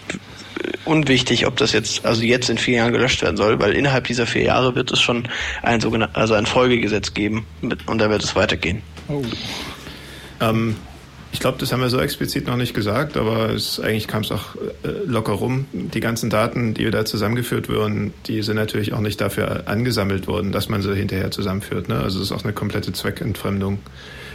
[0.84, 4.26] unwichtig, ob das jetzt also jetzt in vier Jahren gelöscht werden soll, weil innerhalb dieser
[4.26, 5.28] vier Jahre wird es schon
[5.62, 8.82] ein sogenanntes also ein Folgegesetz geben mit, und da wird es weitergehen.
[9.08, 9.22] Oh.
[10.40, 10.76] Ähm,
[11.32, 14.30] ich glaube, das haben wir so explizit noch nicht gesagt, aber es, eigentlich kam es
[14.30, 14.54] auch
[14.84, 15.66] äh, locker rum.
[15.72, 20.52] Die ganzen Daten, die da zusammengeführt wurden, die sind natürlich auch nicht dafür angesammelt worden,
[20.52, 21.88] dass man sie hinterher zusammenführt.
[21.88, 21.98] Ne?
[21.98, 23.78] Also es ist auch eine komplette Zweckentfremdung.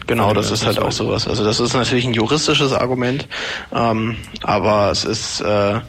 [0.08, 1.28] Genau, das ist halt auch sowas.
[1.28, 3.28] Also das ist natürlich ein juristisches Argument,
[3.74, 5.82] ähm, aber es ist äh,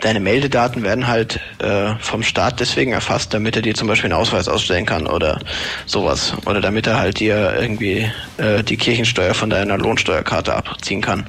[0.00, 4.20] deine Meldedaten werden halt äh, vom Staat deswegen erfasst, damit er dir zum Beispiel einen
[4.20, 5.40] Ausweis ausstellen kann oder
[5.86, 6.34] sowas.
[6.46, 11.26] Oder damit er halt dir irgendwie äh, die Kirchensteuer von deiner Lohnsteuerkarte abziehen kann.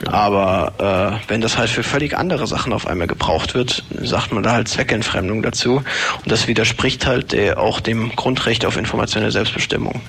[0.00, 0.12] Genau.
[0.12, 4.42] Aber äh, wenn das halt für völlig andere Sachen auf einmal gebraucht wird, sagt man
[4.42, 5.76] da halt Zweckentfremdung dazu.
[5.76, 10.00] Und das widerspricht halt der, auch dem Grundrecht auf informationelle Selbstbestimmung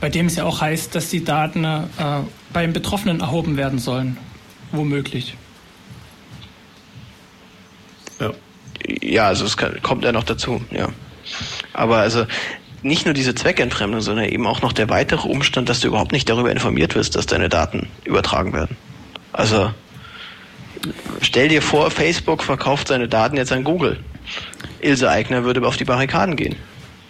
[0.00, 1.80] bei dem es ja auch heißt, dass die Daten äh,
[2.52, 4.16] beim Betroffenen erhoben werden sollen,
[4.70, 5.36] womöglich.
[9.02, 10.88] Ja, also es kann, kommt ja noch dazu, ja.
[11.72, 12.26] Aber also
[12.82, 16.28] nicht nur diese Zweckentfremdung, sondern eben auch noch der weitere Umstand, dass du überhaupt nicht
[16.28, 18.76] darüber informiert wirst, dass deine Daten übertragen werden.
[19.32, 19.72] Also
[21.20, 23.98] stell dir vor, Facebook verkauft seine Daten jetzt an Google.
[24.80, 26.56] Ilse Eigner würde auf die Barrikaden gehen.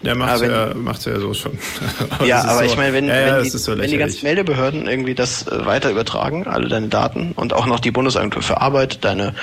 [0.03, 1.59] Ja, macht ja, macht's ja so schon.
[2.11, 4.87] aber ja, aber so, ich meine, wenn, ja, wenn, die, so wenn, die, ganzen Meldebehörden
[4.87, 9.05] irgendwie das äh, weiter übertragen, alle deine Daten und auch noch die Bundesagentur für Arbeit,
[9.05, 9.35] deine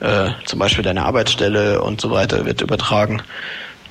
[0.00, 3.22] äh, zum Beispiel deine Arbeitsstelle und so weiter wird übertragen,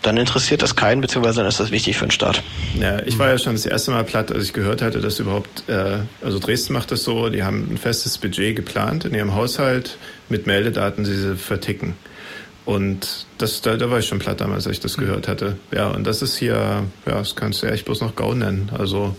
[0.03, 2.43] dann interessiert das keinen, beziehungsweise dann ist das wichtig für den Staat.
[2.79, 5.67] Ja, ich war ja schon das erste Mal platt, als ich gehört hatte, dass überhaupt,
[5.69, 9.97] äh, also Dresden macht das so, die haben ein festes Budget geplant in ihrem Haushalt
[10.29, 11.95] mit Meldedaten, die sie verticken.
[12.65, 15.57] Und das, da, da war ich schon platt damals, als ich das gehört hatte.
[15.73, 18.69] Ja, und das ist hier, ja, das kannst du ja echt bloß noch GAU nennen.
[18.77, 19.15] Also,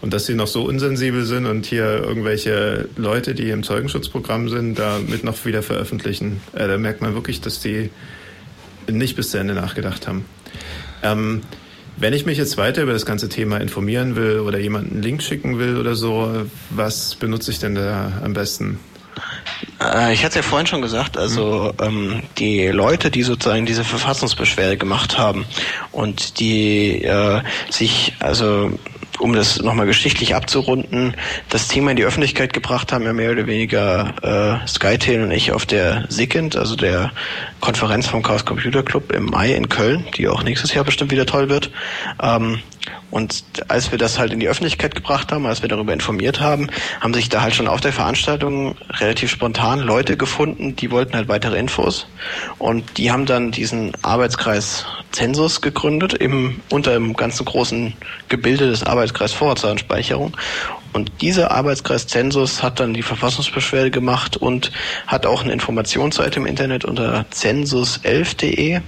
[0.00, 4.78] Und dass sie noch so unsensibel sind und hier irgendwelche Leute, die im Zeugenschutzprogramm sind,
[4.78, 7.90] da mit noch wieder veröffentlichen, äh, da merkt man wirklich, dass die
[8.90, 10.24] nicht bis zu Ende nachgedacht haben.
[11.02, 11.42] Ähm,
[11.96, 15.22] wenn ich mich jetzt weiter über das ganze Thema informieren will oder jemanden einen Link
[15.22, 18.78] schicken will oder so, was benutze ich denn da am besten?
[19.80, 21.86] Äh, ich hatte es ja vorhin schon gesagt, also mhm.
[21.86, 25.44] ähm, die Leute, die sozusagen diese Verfassungsbeschwerde gemacht haben
[25.92, 28.72] und die äh, sich also
[29.18, 31.14] um das nochmal geschichtlich abzurunden,
[31.48, 35.52] das Thema in die Öffentlichkeit gebracht haben ja mehr oder weniger äh, SkyTail und ich
[35.52, 37.12] auf der SIGINT, also der
[37.60, 41.24] Konferenz vom Chaos Computer Club im Mai in Köln, die auch nächstes Jahr bestimmt wieder
[41.24, 41.70] toll wird.
[42.22, 42.60] Ähm,
[43.10, 46.68] und als wir das halt in die Öffentlichkeit gebracht haben, als wir darüber informiert haben,
[47.00, 51.28] haben sich da halt schon auf der Veranstaltung relativ spontan Leute gefunden, die wollten halt
[51.28, 52.08] weitere Infos.
[52.58, 57.94] Und die haben dann diesen Arbeitskreis Zensus gegründet, im, unter dem ganzen großen
[58.28, 60.36] Gebilde des Arbeitskreis Vorratsdatenspeicherung.
[60.96, 64.72] Und dieser Arbeitskreis Zensus hat dann die Verfassungsbeschwerde gemacht und
[65.06, 68.80] hat auch eine Informationsseite im Internet unter zensus11.de,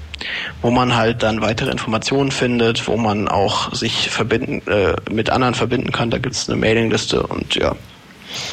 [0.62, 5.52] wo man halt dann weitere Informationen findet, wo man auch sich verbinden, äh, mit anderen
[5.52, 6.10] verbinden kann.
[6.10, 7.76] Da gibt es eine Mailingliste und ja.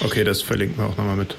[0.03, 1.37] Okay, das verlinken wir auch nochmal mit.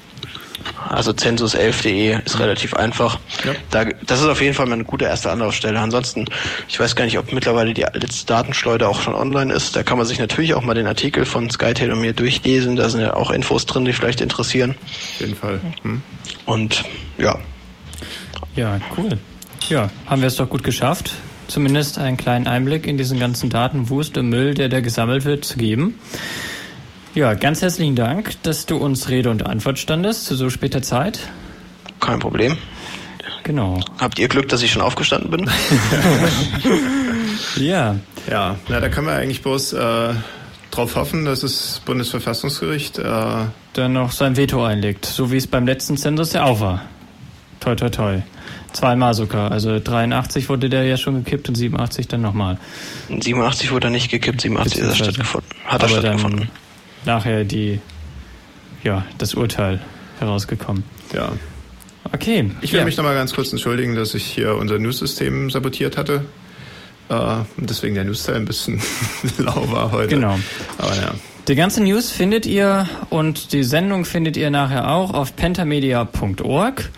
[0.89, 3.19] Also census11.de ist relativ einfach.
[3.45, 3.53] Ja.
[3.71, 5.79] Da, das ist auf jeden Fall mal eine gute erste Anlaufstelle.
[5.79, 6.25] Ansonsten,
[6.67, 9.75] ich weiß gar nicht, ob mittlerweile die letzte Datenschleuder auch schon online ist.
[9.75, 12.75] Da kann man sich natürlich auch mal den Artikel von SkyTail und mir durchlesen.
[12.75, 14.75] Da sind ja auch Infos drin, die vielleicht interessieren.
[14.81, 15.59] Auf jeden Fall.
[15.83, 16.01] Hm.
[16.45, 16.83] Und
[17.17, 17.37] ja.
[18.55, 19.17] Ja, cool.
[19.69, 21.11] Ja, haben wir es doch gut geschafft,
[21.47, 25.57] zumindest einen kleinen Einblick in diesen ganzen Datenwust und Müll, der da gesammelt wird, zu
[25.57, 25.99] geben.
[27.15, 31.19] Ja, ganz herzlichen Dank, dass du uns Rede und Antwort standest zu so später Zeit.
[31.99, 32.57] Kein Problem.
[33.43, 33.79] Genau.
[33.97, 35.49] Habt ihr Glück, dass ich schon aufgestanden bin?
[37.55, 37.95] ja.
[38.29, 40.13] Ja, na, da können wir eigentlich bloß äh,
[40.69, 45.65] drauf hoffen, dass das Bundesverfassungsgericht äh, dann noch sein Veto einlegt, so wie es beim
[45.65, 46.81] letzten Zensus ja auch war.
[47.61, 48.21] Toi, toi, toi.
[48.73, 49.51] Zweimal sogar.
[49.51, 52.57] Also 83 wurde der ja schon gekippt und 87 dann nochmal.
[53.07, 55.49] 87 wurde er nicht gekippt, 87 ist er stattgefunden.
[55.65, 56.49] Hat er stattgefunden.
[57.07, 57.79] Nachher die,
[58.83, 59.79] ja, das Urteil
[60.19, 60.83] herausgekommen.
[61.13, 61.31] Ja.
[62.11, 62.51] Okay.
[62.61, 62.85] Ich will ja.
[62.85, 66.25] mich nochmal ganz kurz entschuldigen, dass ich hier unser News-System sabotiert hatte.
[67.09, 68.81] Und deswegen der News-Teil ein bisschen
[69.37, 70.09] lau war heute.
[70.09, 70.37] Genau.
[70.77, 71.13] Aber ja.
[71.47, 76.89] Die ganze News findet ihr und die Sendung findet ihr nachher auch auf pentamedia.org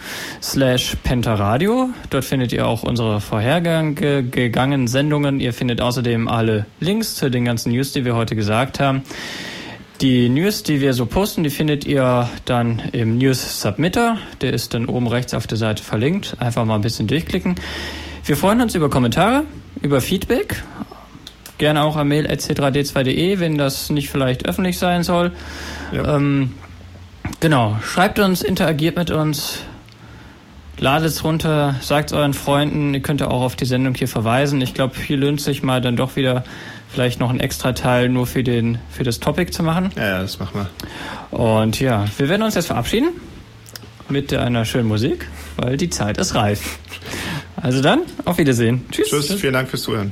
[0.41, 1.91] slash pentaradio.
[2.10, 5.39] Dort findet ihr auch unsere vorhergegangenen Sendungen.
[5.39, 9.03] Ihr findet außerdem alle Links zu den ganzen News, die wir heute gesagt haben.
[10.02, 14.18] Die News, die wir so posten, die findet ihr dann im News Submitter.
[14.39, 16.38] Der ist dann oben rechts auf der Seite verlinkt.
[16.39, 17.56] Einfach mal ein bisschen durchklicken.
[18.24, 19.43] Wir freuen uns über Kommentare,
[19.82, 20.64] über Feedback.
[21.58, 25.34] Gerne auch am Mail c3d2.de, wenn das nicht vielleicht öffentlich sein soll.
[25.91, 26.16] Ja.
[26.16, 26.54] Ähm,
[27.41, 27.78] genau.
[27.84, 29.64] Schreibt uns, interagiert mit uns.
[30.78, 32.93] Ladet es runter, sagt es euren Freunden.
[32.93, 34.62] Ihr könnt auch auf die Sendung hier verweisen.
[34.62, 36.45] Ich glaube, hier lohnt sich mal dann doch wieder
[36.92, 39.92] vielleicht noch einen extra Teil nur für, den, für das Topic zu machen.
[39.96, 40.66] Ja, ja, das machen
[41.32, 41.38] wir.
[41.40, 43.10] Und ja, wir werden uns jetzt verabschieden
[44.10, 45.28] mit einer schönen Musik,
[45.58, 46.80] weil die Zeit ist reif.
[47.56, 48.86] Also dann, auf Wiedersehen.
[48.92, 49.10] Tschüss.
[49.10, 50.12] Tschüss, vielen Dank fürs Zuhören.